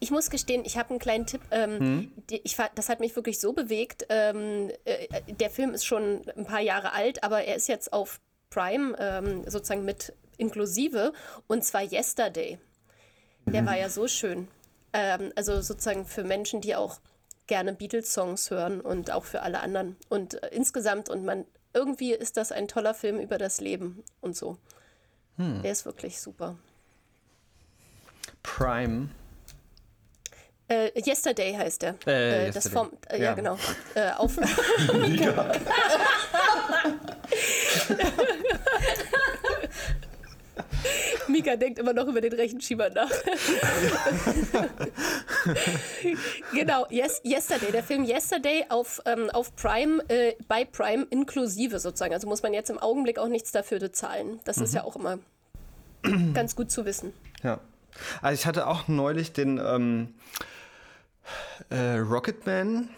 ich 0.00 0.10
muss 0.10 0.30
gestehen, 0.30 0.64
ich 0.64 0.76
habe 0.76 0.90
einen 0.90 0.98
kleinen 0.98 1.26
Tipp. 1.26 1.40
Ähm, 1.50 1.78
hm? 1.78 2.12
ich, 2.30 2.56
das 2.74 2.88
hat 2.88 3.00
mich 3.00 3.14
wirklich 3.16 3.40
so 3.40 3.52
bewegt. 3.52 4.06
Ähm, 4.08 4.70
äh, 4.84 5.06
der 5.32 5.50
Film 5.50 5.72
ist 5.72 5.84
schon 5.84 6.22
ein 6.36 6.44
paar 6.44 6.60
Jahre 6.60 6.92
alt, 6.92 7.24
aber 7.24 7.44
er 7.44 7.56
ist 7.56 7.68
jetzt 7.68 7.92
auf 7.92 8.20
Prime 8.50 8.96
ähm, 8.98 9.44
sozusagen 9.48 9.84
mit 9.84 10.12
inklusive 10.36 11.12
und 11.46 11.64
zwar 11.64 11.82
Yesterday. 11.82 12.58
Der 13.46 13.62
mhm. 13.62 13.66
war 13.66 13.78
ja 13.78 13.88
so 13.88 14.06
schön. 14.06 14.48
Ähm, 14.92 15.32
also 15.36 15.60
sozusagen 15.60 16.06
für 16.06 16.24
Menschen, 16.24 16.60
die 16.60 16.76
auch 16.76 17.00
gerne 17.46 17.74
Beatles-Songs 17.74 18.50
hören 18.50 18.80
und 18.80 19.10
auch 19.10 19.24
für 19.24 19.42
alle 19.42 19.60
anderen. 19.60 19.96
Und 20.08 20.42
äh, 20.42 20.48
insgesamt 20.52 21.08
und 21.08 21.24
man 21.24 21.44
irgendwie 21.72 22.12
ist 22.12 22.36
das 22.36 22.52
ein 22.52 22.68
toller 22.68 22.94
Film 22.94 23.18
über 23.18 23.38
das 23.38 23.60
Leben 23.60 24.04
und 24.20 24.36
so. 24.36 24.58
Hm. 25.36 25.62
Der 25.62 25.72
ist 25.72 25.84
wirklich 25.84 26.20
super. 26.20 26.56
Prime 28.44 29.08
äh, 30.68 30.90
yesterday 30.98 31.54
heißt 31.54 31.82
er. 31.82 31.96
Äh, 32.06 32.48
äh, 32.48 32.50
das 32.50 32.68
vom, 32.68 32.90
äh, 33.08 33.18
ja. 33.18 33.24
ja. 33.24 33.34
genau. 33.34 33.58
Äh, 33.94 34.12
auf. 34.12 34.38
Mika 41.28 41.56
denkt 41.56 41.78
immer 41.78 41.92
noch 41.92 42.06
über 42.06 42.20
den 42.20 42.32
Rechenschieber 42.32 42.90
nach. 42.90 43.10
genau, 46.52 46.86
yes, 46.90 47.20
Yesterday, 47.24 47.72
der 47.72 47.82
Film 47.82 48.04
Yesterday 48.04 48.64
auf, 48.68 49.02
ähm, 49.04 49.30
auf 49.30 49.54
Prime, 49.56 50.02
äh, 50.08 50.34
bei 50.48 50.64
Prime 50.64 51.06
inklusive 51.10 51.78
sozusagen. 51.78 52.14
Also 52.14 52.26
muss 52.26 52.42
man 52.42 52.54
jetzt 52.54 52.70
im 52.70 52.78
Augenblick 52.78 53.18
auch 53.18 53.28
nichts 53.28 53.52
dafür 53.52 53.80
bezahlen. 53.80 54.40
Das 54.44 54.58
mhm. 54.58 54.64
ist 54.64 54.74
ja 54.74 54.84
auch 54.84 54.96
immer 54.96 55.18
ganz 56.32 56.56
gut 56.56 56.70
zu 56.70 56.84
wissen. 56.86 57.12
Ja. 57.42 57.60
Also 58.22 58.40
ich 58.40 58.46
hatte 58.46 58.66
auch 58.66 58.88
neulich 58.88 59.32
den 59.32 59.60
ähm, 59.64 60.14
äh, 61.70 61.98
Rocketman 61.98 62.88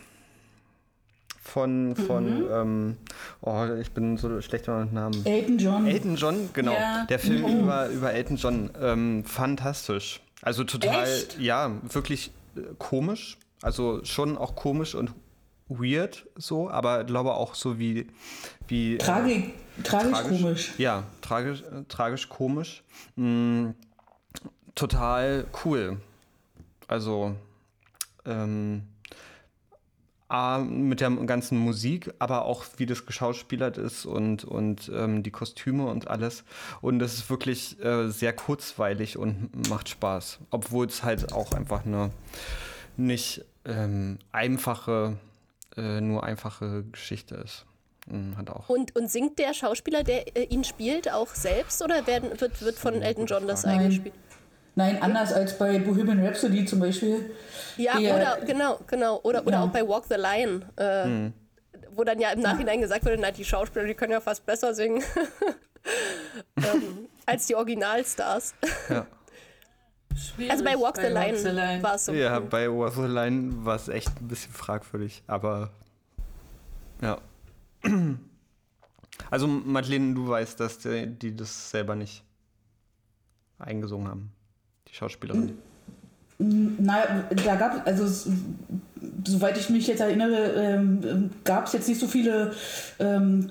von, 1.41 1.97
von 1.97 2.41
mhm. 2.41 2.49
ähm, 2.53 2.97
oh, 3.41 3.67
ich 3.81 3.93
bin 3.93 4.17
so 4.17 4.41
schlecht 4.41 4.69
mit 4.69 4.93
Namen. 4.93 5.25
Elton 5.25 5.59
John. 5.59 5.87
Elton 5.87 6.17
John, 6.17 6.51
genau. 6.53 6.73
Ja. 6.73 7.07
Der 7.07 7.19
Film 7.19 7.45
oh. 7.45 7.63
über, 7.63 7.89
über 7.89 8.13
Elton 8.13 8.37
John. 8.37 8.71
Ähm, 8.81 9.25
fantastisch. 9.25 10.21
Also 10.43 10.65
total, 10.65 11.05
Echt? 11.05 11.39
ja, 11.41 11.71
wirklich 11.83 12.31
äh, 12.57 12.61
komisch. 12.79 13.39
Also 13.63 14.05
schon 14.05 14.37
auch 14.37 14.55
komisch 14.55 14.95
und 14.95 15.13
weird 15.69 16.27
so, 16.37 16.69
aber 16.71 17.05
glaube 17.05 17.35
auch 17.35 17.55
so 17.55 17.79
wie. 17.79 18.07
wie 18.69 18.99
Tragi 18.99 19.55
äh, 19.79 19.83
tragisch, 19.83 20.13
tragisch, 20.13 20.29
komisch. 20.29 20.73
Ja, 20.79 21.05
tragisch, 21.21 21.63
äh, 21.63 21.85
tragisch 21.89 22.29
komisch. 22.29 22.85
Mm, 23.17 23.71
total 24.77 25.47
cool. 25.65 26.01
Also 26.87 27.35
ähm, 28.25 28.83
A, 30.29 30.59
mit 30.59 31.01
der 31.01 31.11
ganzen 31.11 31.59
Musik, 31.59 32.13
aber 32.19 32.45
auch 32.45 32.65
wie 32.79 32.87
das 32.87 33.07
geschauspielert 33.07 33.79
ist 33.79 34.07
und, 34.07 34.45
und 34.45 34.91
ähm, 34.93 35.23
die 35.23 35.31
Kostüme 35.31 35.87
und 35.87 36.09
alles. 36.09 36.45
Und 36.81 37.01
es 37.01 37.15
ist 37.15 37.31
wirklich 37.31 37.83
äh, 37.85 38.09
sehr 38.09 38.33
kurzweilig 38.33 39.17
und 39.19 39.69
macht 39.69 39.89
Spaß. 39.89 40.39
Obwohl 40.51 40.87
es 40.87 41.05
halt 41.05 41.33
auch 41.33 41.53
einfach 41.53 41.87
eine 41.87 42.11
nicht 42.97 43.45
ähm, 43.65 44.19
einfache, 44.33 45.17
äh, 45.77 46.01
nur 46.01 46.25
einfache 46.25 46.85
Geschichte 46.91 47.37
ist. 47.37 47.65
Mhm, 48.09 48.37
hat 48.37 48.51
auch. 48.51 48.69
Und, 48.69 48.97
und 48.97 49.09
singt 49.09 49.39
der 49.39 49.55
Schauspieler, 49.55 50.03
der 50.03 50.37
äh, 50.37 50.45
ihn 50.45 50.65
spielt, 50.65 51.13
auch 51.13 51.35
selbst 51.35 51.83
oder 51.83 52.07
werden, 52.09 52.41
wird, 52.41 52.63
wird 52.63 52.77
von 52.77 53.01
Elton 53.01 53.27
John 53.27 53.47
das 53.47 53.65
eingespielt? 53.65 54.15
Nein, 54.77 55.01
anders 55.03 55.33
als 55.33 55.59
bei 55.59 55.79
Bohemian 55.79 56.25
Rhapsody 56.25 56.65
zum 56.67 56.79
Beispiel. 56.81 57.35
Ja, 57.79 57.99
Der- 57.99 58.15
oder 58.15 58.39
genau, 58.47 58.79
genau. 58.87 59.21
Oder, 59.23 59.43
oder 59.47 59.57
Ja. 59.57 59.65
auch 59.65 59.71
bei 59.71 59.87
Walk 59.89 60.05
the 60.09 60.15
Line, 60.17 60.61
äh, 60.77 61.31
wo 61.95 62.05
dann 62.05 62.21
ja 62.21 62.31
im 62.31 62.41
Nachhinein 62.41 62.81
gesagt 62.81 63.05
wurde, 63.05 63.17
na, 63.19 63.31
die 63.31 63.45
Schauspieler, 63.45 63.87
die 63.87 63.95
können 63.95 64.13
ja 64.13 64.21
fast 64.21 64.45
besser 64.47 64.75
singen 64.75 65.03
ähm, 66.57 67.09
als 67.25 67.47
die 67.47 67.55
Originalstars. 67.55 68.55
Ja. 68.91 69.07
Schwierig 70.15 70.51
Also 70.53 70.65
bei 70.65 70.75
Walk 70.79 70.97
the 70.97 71.07
Line, 71.09 71.37
Line. 71.53 71.83
war 71.83 71.95
es 71.97 72.05
so. 72.07 72.13
Ja, 72.13 72.39
bei 72.41 72.71
Walk 72.71 72.95
the 72.95 73.03
Line 73.07 73.65
war 73.65 73.77
es 73.77 73.89
echt 73.89 74.09
ein 74.21 74.29
bisschen 74.29 74.53
fragwürdig, 74.53 75.23
aber 75.27 75.71
ja. 77.03 77.19
Also 79.31 79.47
Madeleine, 79.47 80.15
du 80.15 80.29
weißt, 80.29 80.61
dass 80.61 80.79
die, 80.79 81.07
die 81.07 81.35
das 81.35 81.71
selber 81.71 81.95
nicht 81.97 82.23
eingesungen 83.59 84.09
haben, 84.09 84.33
die 84.89 84.95
Schauspielerin. 84.95 85.53
Na, 86.39 86.99
da 87.45 87.55
gab 87.57 87.87
also 87.87 88.05
s- 88.05 88.29
soweit 89.25 89.57
ich 89.59 89.71
mich 89.71 89.87
jetzt 89.87 90.01
erinnere, 90.01 90.53
ähm, 90.55 91.31
gab 91.45 91.67
es 91.67 91.73
jetzt 91.73 91.89
nicht 91.89 91.99
so 91.99 92.07
viele 92.07 92.53
ähm, 92.99 93.49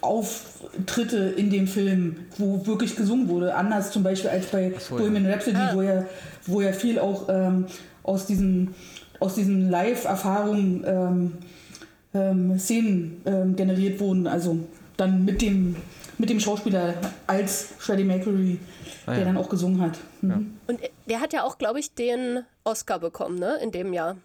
Konzertauftritte 0.00 1.18
in 1.36 1.50
dem 1.50 1.66
Film, 1.66 2.16
wo 2.38 2.66
wirklich 2.66 2.96
gesungen 2.96 3.28
wurde. 3.28 3.54
Anders 3.54 3.90
zum 3.90 4.02
Beispiel 4.02 4.30
als 4.30 4.46
bei 4.46 4.72
so, 4.78 4.96
Bohemian 4.96 5.26
Rhapsody, 5.26 5.56
Ah. 5.58 5.70
wo, 5.74 5.82
ja, 5.82 6.04
wo 6.46 6.60
ja 6.62 6.72
viel 6.72 6.98
auch 6.98 7.28
ähm, 7.28 7.66
aus 8.02 8.24
diesen, 8.26 8.74
aus 9.20 9.34
diesen 9.34 9.68
Live-Erfahrungen 9.70 10.82
ähm, 10.86 11.32
ähm, 12.14 12.58
Szenen 12.58 13.20
ähm, 13.26 13.54
generiert 13.56 14.00
wurden. 14.00 14.26
Also 14.26 14.58
dann 14.96 15.24
mit 15.24 15.42
dem, 15.42 15.76
mit 16.18 16.30
dem 16.30 16.40
Schauspieler 16.40 16.94
als 17.26 17.68
Freddie 17.78 18.04
Mercury, 18.04 18.58
Ah, 19.06 19.12
der 19.12 19.18
ja. 19.20 19.24
dann 19.26 19.36
auch 19.36 19.48
gesungen 19.48 19.80
hat. 19.80 19.98
Mhm. 20.20 20.56
Und 20.66 20.80
der 21.08 21.20
hat 21.20 21.32
ja 21.32 21.44
auch, 21.44 21.58
glaube 21.58 21.78
ich, 21.78 21.94
den 21.94 22.44
Oscar 22.64 22.98
bekommen, 22.98 23.38
ne? 23.38 23.56
In 23.62 23.70
dem 23.70 23.92
Jahr 23.92 24.16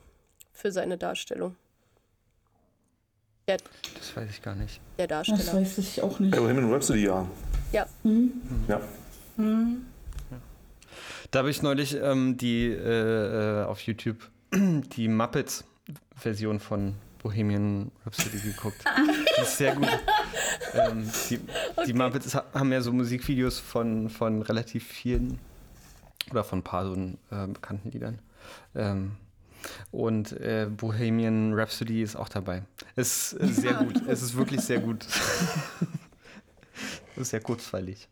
für 0.53 0.71
seine 0.71 0.97
Darstellung. 0.97 1.55
Der, 3.47 3.57
Das 3.97 4.15
weiß 4.15 4.29
ich 4.29 4.41
gar 4.41 4.55
nicht. 4.55 4.79
der 4.97 5.07
Das 5.07 5.27
Darsteller. 5.27 5.61
weiß 5.61 5.77
ich 5.77 6.01
auch 6.01 6.19
nicht. 6.19 6.35
Bohemian 6.35 6.71
Rhapsody, 6.71 7.05
ja. 7.05 7.27
Ja. 7.71 7.85
ja. 8.67 8.81
Da 11.31 11.39
habe 11.39 11.49
ich 11.49 11.61
neulich 11.61 11.95
ähm, 12.01 12.37
die 12.37 12.67
äh, 12.67 13.61
äh, 13.61 13.65
auf 13.65 13.81
YouTube 13.81 14.17
die 14.53 15.07
Muppets-Version 15.07 16.59
von 16.59 16.95
Bohemian 17.23 17.91
Rhapsody 18.05 18.39
geguckt. 18.39 18.83
Die 19.37 19.41
ist 19.43 19.57
sehr 19.57 19.75
gut. 19.75 19.87
Ähm, 20.73 21.09
die, 21.29 21.39
die 21.85 21.93
Muppets 21.93 22.35
ha- 22.35 22.45
haben 22.53 22.71
ja 22.71 22.81
so 22.81 22.91
Musikvideos 22.91 23.59
von, 23.59 24.09
von 24.09 24.41
relativ 24.41 24.85
vielen 24.87 25.39
oder 26.31 26.43
von 26.43 26.59
ein 26.59 26.63
paar 26.63 26.85
so 26.85 26.95
äh, 26.95 27.47
bekannten 27.47 27.91
Liedern. 27.91 28.19
Ähm, 28.75 29.11
und 29.91 30.31
äh, 30.33 30.67
Bohemian 30.75 31.53
Rhapsody 31.53 32.01
ist 32.01 32.15
auch 32.15 32.29
dabei. 32.29 32.63
Ist 32.95 33.33
äh, 33.33 33.47
sehr 33.47 33.73
gut. 33.75 34.01
es 34.07 34.21
ist 34.21 34.35
wirklich 34.35 34.61
sehr 34.61 34.79
gut. 34.79 35.05
ist 37.15 37.29
sehr 37.29 37.41
kurzweilig. 37.41 38.07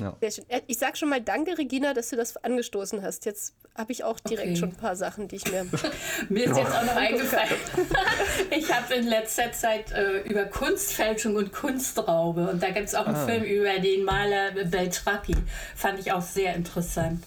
Ja. 0.00 0.16
Sehr 0.20 0.30
schön. 0.30 0.44
Äh, 0.48 0.62
Ich 0.66 0.78
sag 0.78 0.96
schon 0.96 1.08
mal 1.10 1.20
danke, 1.20 1.56
Regina, 1.58 1.92
dass 1.94 2.08
du 2.08 2.16
das 2.16 2.36
angestoßen 2.38 3.02
hast. 3.02 3.26
Jetzt 3.26 3.54
habe 3.76 3.92
ich 3.92 4.02
auch 4.02 4.18
direkt 4.18 4.48
Okay. 4.48 4.56
schon 4.56 4.70
ein 4.70 4.76
paar 4.76 4.96
Sachen, 4.96 5.28
die 5.28 5.36
ich 5.36 5.50
mir. 5.50 5.66
Mir 6.28 6.44
ist 6.46 6.56
jetzt 6.56 6.72
auch 6.74 6.84
noch 6.84 6.96
eingefallen. 6.96 7.50
Ich 8.50 8.72
habe 8.72 8.94
in 8.94 9.06
letzter 9.06 9.52
Zeit 9.52 9.92
äh, 9.92 10.20
über 10.22 10.44
Kunstfälschung 10.44 11.36
und 11.36 11.52
Kunstraube 11.52 12.48
und 12.48 12.62
da 12.62 12.70
gibt 12.70 12.88
es 12.88 12.94
auch 12.94 13.06
einen 13.06 13.28
Film 13.28 13.44
über 13.44 13.78
den 13.78 14.04
Maler 14.04 14.52
Beltracchi. 14.64 15.36
Fand 15.76 15.98
ich 16.00 16.12
auch 16.12 16.22
sehr 16.22 16.54
interessant. 16.54 17.22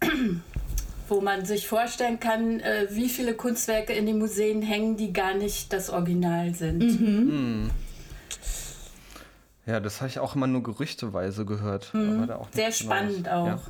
Wo 1.08 1.20
man 1.20 1.44
sich 1.44 1.66
vorstellen 1.66 2.20
kann, 2.20 2.60
äh, 2.60 2.86
wie 2.90 3.08
viele 3.08 3.34
Kunstwerke 3.34 3.92
in 3.92 4.06
den 4.06 4.18
Museen 4.18 4.62
hängen, 4.62 4.96
die 4.96 5.12
gar 5.12 5.34
nicht 5.34 5.72
das 5.72 5.90
Original 5.90 6.54
sind. 6.54 7.72
Ja, 9.70 9.78
das 9.78 10.00
habe 10.00 10.08
ich 10.08 10.18
auch 10.18 10.34
immer 10.34 10.48
nur 10.48 10.64
gerüchteweise 10.64 11.44
gehört. 11.44 11.92
aber 11.94 12.26
da 12.26 12.36
auch 12.36 12.48
Sehr 12.50 12.72
spannend 12.72 13.22
Neues. 13.22 13.32
auch. 13.32 13.46
Ja. 13.46 13.60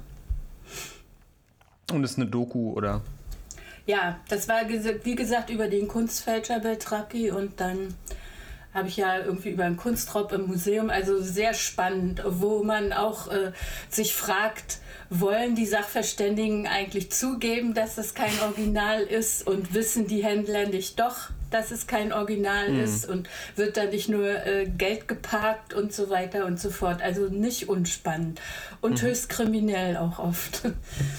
Und 1.93 2.05
ist 2.05 2.17
eine 2.17 2.27
Doku, 2.27 2.73
oder? 2.73 3.03
Ja, 3.85 4.19
das 4.31 4.49
war 4.49 4.63
wie 4.67 5.15
gesagt 5.15 5.51
über 5.51 5.69
den 5.69 5.89
Kunstfälscher 5.89 6.61
Beltracchi 6.61 7.31
und 7.31 7.61
dann 7.61 7.93
habe 8.73 8.89
ich 8.89 8.97
ja 8.97 9.19
irgendwie 9.19 9.51
über 9.51 9.65
einen 9.65 9.77
Kunstraub 9.77 10.33
im 10.33 10.47
Museum, 10.47 10.89
also 10.89 11.21
sehr 11.21 11.53
spannend, 11.53 12.23
wo 12.25 12.65
man 12.65 12.95
auch 12.95 13.29
äh, 13.29 13.53
sich 13.91 14.15
fragt, 14.15 14.79
wollen 15.11 15.55
die 15.55 15.67
Sachverständigen 15.67 16.67
eigentlich 16.67 17.13
zugeben, 17.13 17.75
dass 17.75 17.99
es 17.99 18.15
kein 18.15 18.33
Original 18.43 19.03
ist 19.03 19.47
und 19.47 19.75
wissen 19.75 20.07
die 20.07 20.25
Händler 20.25 20.67
nicht 20.67 20.99
doch, 20.99 21.29
dass 21.51 21.71
es 21.71 21.87
kein 21.87 22.13
Original 22.13 22.75
ist 22.75 23.09
und 23.09 23.29
wird 23.57 23.77
da 23.77 23.85
nicht 23.85 24.09
nur 24.09 24.29
äh, 24.47 24.67
Geld 24.67 25.09
geparkt 25.09 25.75
und 25.75 25.93
so 25.93 26.11
weiter 26.11 26.47
und 26.47 26.61
so 26.61 26.71
fort. 26.71 27.03
Also 27.03 27.27
nicht 27.27 27.69
unspannend 27.69 28.41
und 28.81 29.03
höchst 29.03 29.29
kriminell 29.29 29.97
auch 29.97 30.19
oft. 30.19 30.63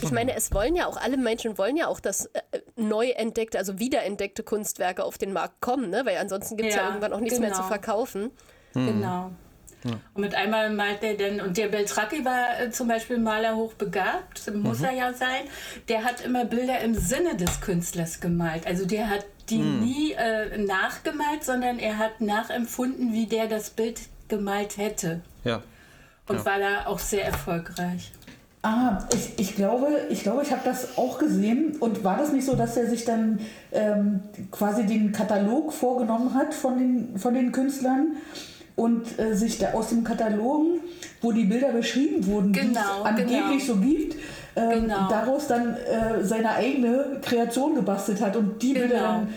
Ich 0.02 0.12
meine, 0.12 0.36
es 0.36 0.52
wollen 0.54 0.76
ja 0.76 0.88
auch, 0.88 0.98
alle 0.98 1.18
Menschen 1.18 1.58
wollen 1.58 1.78
ja 1.78 1.88
auch, 1.88 2.00
dass 2.00 2.26
äh, 2.26 2.42
neu 2.76 3.10
entdeckte, 3.10 3.58
also 3.58 3.80
wiederentdeckte 3.80 4.44
Kunstwerke 4.44 5.04
auf 5.04 5.18
den 5.18 5.34
Markt 5.34 5.62
kommen, 5.62 5.90
ne? 5.90 6.06
weil 6.06 6.18
ansonsten 6.18 6.58
gibt 6.58 6.70
es 6.70 6.76
ja, 6.76 6.82
Ja, 6.82 6.88
irgendwann 6.90 7.14
auch 7.14 7.20
nichts 7.20 7.40
mehr 7.40 7.52
zu 7.52 7.58
genau. 7.58 7.68
verkaufen. 7.68 8.32
Genau. 8.74 9.32
Und 9.84 10.22
mit 10.22 10.36
einmal 10.36 10.70
malt 10.70 11.04
er 11.04 11.16
dann, 11.16 11.42
und 11.42 11.58
der 11.58 11.68
Beltracchi 11.68 12.24
war 12.24 12.60
äh, 12.60 12.70
zum 12.70 12.88
Beispiel 12.88 13.18
Maler 13.18 13.56
hochbegabt, 13.56 14.54
muss 14.54 14.82
er 14.82 14.92
ja 14.92 15.14
sein, 15.14 15.46
der 15.88 16.04
hat 16.04 16.22
immer 16.22 16.46
Bilder 16.46 16.80
im 16.82 16.94
Sinne 16.94 17.36
des 17.36 17.62
Künstlers 17.62 18.20
gemalt. 18.20 18.68
Also 18.68 18.86
der 18.86 19.10
hat 19.10 19.26
die 19.52 19.58
nie 19.60 20.14
äh, 20.14 20.58
nachgemalt, 20.58 21.44
sondern 21.44 21.78
er 21.80 21.98
hat 21.98 22.22
nachempfunden, 22.22 23.14
wie 23.14 23.26
der 23.28 23.48
das 23.48 23.70
Bild 23.70 24.00
gemalt 24.28 24.78
hätte. 24.78 25.22
Ja. 25.44 25.62
Und 26.28 26.38
Ja. 26.38 26.46
war 26.46 26.60
da 26.60 26.86
auch 26.88 27.00
sehr 27.00 27.26
erfolgreich. 27.26 28.12
Ah, 28.64 29.00
ich, 29.14 29.40
ich 29.40 29.56
glaube, 29.56 29.88
ich, 30.10 30.22
glaube, 30.22 30.44
ich 30.44 30.52
habe 30.52 30.62
das 30.64 30.98
auch 30.98 31.18
gesehen. 31.18 31.78
Und 31.80 32.04
war 32.04 32.18
das 32.18 32.32
nicht 32.32 32.46
so, 32.46 32.56
dass 32.56 32.78
er 32.78 32.88
sich 32.88 33.06
dann 33.06 33.40
ähm, 33.72 34.20
quasi 34.52 34.86
den 34.86 35.12
Katalog 35.12 35.74
vorgenommen 35.74 36.34
hat 36.36 36.54
von 36.54 36.78
den, 36.78 37.18
von 37.18 37.34
den 37.34 37.52
Künstlern 37.52 38.18
und 38.76 39.18
äh, 39.20 39.34
sich 39.36 39.58
da 39.58 39.72
aus 39.74 39.90
dem 39.90 40.04
Katalogen, 40.04 40.80
wo 41.22 41.32
die 41.32 41.46
Bilder 41.46 41.70
beschrieben 41.72 42.26
wurden, 42.28 42.54
die 42.54 42.60
Genau, 42.62 43.00
es 43.00 43.06
angeblich 43.06 43.66
genau. 43.66 43.74
so 43.74 43.76
gibt, 43.78 44.16
ähm, 44.56 44.70
Genau. 44.88 45.08
daraus 45.10 45.48
dann 45.48 45.76
äh, 45.76 46.24
seine 46.24 46.52
eigene 46.52 47.20
Kreation 47.22 47.76
gebastelt 47.76 48.22
hat 48.22 48.36
und 48.36 48.62
die 48.62 48.74
Bilder 48.74 48.88
Genau. 48.90 49.04
dann. 49.04 49.34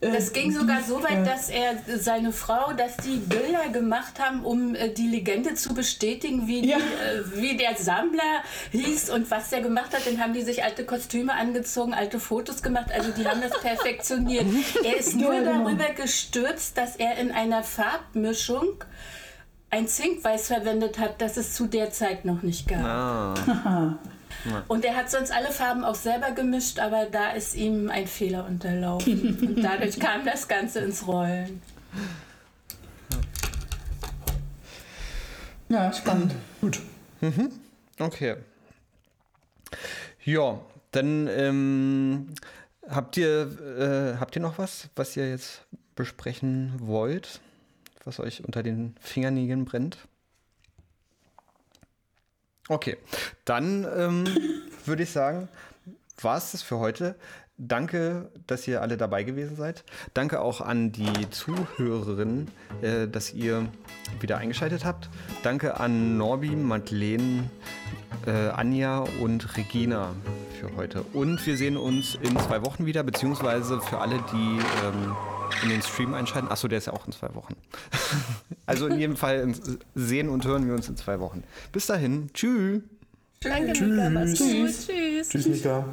äh, 0.00 0.12
Das 0.12 0.32
ging 0.32 0.52
sogar 0.52 0.82
so 0.82 1.02
weit, 1.02 1.26
dass 1.26 1.48
er 1.48 1.72
seine 1.98 2.30
Frau, 2.30 2.72
dass 2.74 2.96
die 2.98 3.16
Bilder 3.16 3.68
gemacht 3.72 4.20
haben, 4.20 4.44
um 4.44 4.74
äh, 4.74 4.90
die 4.90 5.08
Legende 5.08 5.54
zu 5.54 5.74
bestätigen, 5.74 6.46
wie, 6.46 6.64
Ja. 6.68 6.76
die, 6.76 6.82
äh, 6.82 7.42
wie 7.42 7.56
der 7.56 7.74
Sammler 7.76 8.42
hieß 8.72 9.10
und 9.10 9.30
was 9.30 9.50
der 9.50 9.62
gemacht 9.62 9.92
hat. 9.94 10.06
Dann 10.06 10.20
haben 10.22 10.32
die 10.34 10.42
sich 10.42 10.62
alte 10.62 10.84
Kostüme 10.84 11.32
angezogen, 11.34 11.92
alte 11.94 12.20
Fotos 12.20 12.62
gemacht. 12.62 12.92
Also 12.94 13.10
die 13.10 13.26
haben 13.26 13.40
das 13.40 13.58
perfektioniert. 13.62 14.46
Er 14.84 14.96
ist 14.98 15.16
nur 15.16 15.32
genau. 15.32 15.64
darüber 15.64 15.88
gestürzt, 15.94 16.76
dass 16.78 16.96
er 16.96 17.16
in 17.16 17.32
einer 17.32 17.62
Farbmischung 17.64 18.84
ein 19.70 19.88
Zinkweiß 19.88 20.46
verwendet 20.46 20.98
hat, 20.98 21.20
das 21.20 21.36
es 21.36 21.54
zu 21.54 21.66
der 21.66 21.90
Zeit 21.90 22.24
noch 22.24 22.42
nicht 22.42 22.68
gab. 22.68 22.84
Ah, 22.84 23.34
Und 24.68 24.84
er 24.84 24.96
hat 24.96 25.10
sonst 25.10 25.32
alle 25.32 25.50
Farben 25.50 25.84
auch 25.84 25.94
selber 25.94 26.30
gemischt, 26.32 26.78
aber 26.78 27.06
da 27.06 27.30
ist 27.30 27.54
ihm 27.54 27.90
ein 27.90 28.06
Fehler 28.06 28.46
unterlaufen. 28.46 29.38
Und 29.40 29.62
dadurch 29.62 29.98
kam 29.98 30.24
das 30.24 30.48
Ganze 30.48 30.80
ins 30.80 31.06
Rollen. 31.06 31.62
Ja, 35.68 35.92
spannend. 35.92 36.34
Gut. 36.60 36.80
okay. 37.98 38.36
Ja, 40.24 40.60
dann 40.92 41.28
ähm, 41.28 42.34
habt 42.88 43.16
ihr 43.16 44.14
äh, 44.16 44.18
habt 44.18 44.36
ihr 44.36 44.42
noch 44.42 44.58
was, 44.58 44.88
was 44.94 45.16
ihr 45.16 45.28
jetzt 45.28 45.62
besprechen 45.94 46.74
wollt, 46.78 47.40
was 48.04 48.20
euch 48.20 48.44
unter 48.44 48.62
den 48.62 48.94
Fingernägeln 49.00 49.64
brennt? 49.64 49.98
Okay, 52.68 52.96
dann 53.44 53.86
ähm, 53.96 54.26
würde 54.84 55.02
ich 55.02 55.10
sagen, 55.10 55.48
war 56.20 56.36
es 56.36 56.52
das 56.52 56.62
für 56.62 56.78
heute. 56.78 57.14
Danke, 57.58 58.30
dass 58.46 58.68
ihr 58.68 58.82
alle 58.82 58.98
dabei 58.98 59.22
gewesen 59.22 59.56
seid. 59.56 59.82
Danke 60.12 60.40
auch 60.40 60.60
an 60.60 60.92
die 60.92 61.30
Zuhörerinnen, 61.30 62.50
äh, 62.82 63.08
dass 63.08 63.32
ihr 63.32 63.66
wieder 64.20 64.36
eingeschaltet 64.36 64.84
habt. 64.84 65.08
Danke 65.42 65.80
an 65.80 66.18
Norbi, 66.18 66.50
Madeleine, 66.50 67.48
äh, 68.26 68.48
Anja 68.48 69.06
und 69.20 69.56
Regina 69.56 70.14
für 70.60 70.76
heute. 70.76 71.02
Und 71.14 71.46
wir 71.46 71.56
sehen 71.56 71.78
uns 71.78 72.16
in 72.16 72.38
zwei 72.40 72.62
Wochen 72.62 72.84
wieder, 72.84 73.02
beziehungsweise 73.02 73.80
für 73.80 73.98
alle, 73.98 74.22
die 74.32 74.58
ähm, 74.84 75.16
in 75.62 75.68
den 75.68 75.82
Stream 75.82 76.14
einschalten. 76.14 76.48
Achso, 76.48 76.68
der 76.68 76.78
ist 76.78 76.86
ja 76.86 76.92
auch 76.92 77.06
in 77.06 77.12
zwei 77.12 77.34
Wochen. 77.34 77.56
also 78.66 78.86
in 78.86 78.98
jedem 78.98 79.16
Fall 79.16 79.52
sehen 79.94 80.28
und 80.28 80.44
hören 80.44 80.66
wir 80.66 80.74
uns 80.74 80.88
in 80.88 80.96
zwei 80.96 81.20
Wochen. 81.20 81.42
Bis 81.72 81.86
dahin. 81.86 82.30
Tschüss. 82.32 82.82
Danke, 83.40 83.84
Mika. 83.84 84.10
Mach's 84.10 84.38
gut. 84.38 84.48
Tschüss. 84.48 85.28
Tschüss, 85.28 85.46
Mika. 85.46 85.84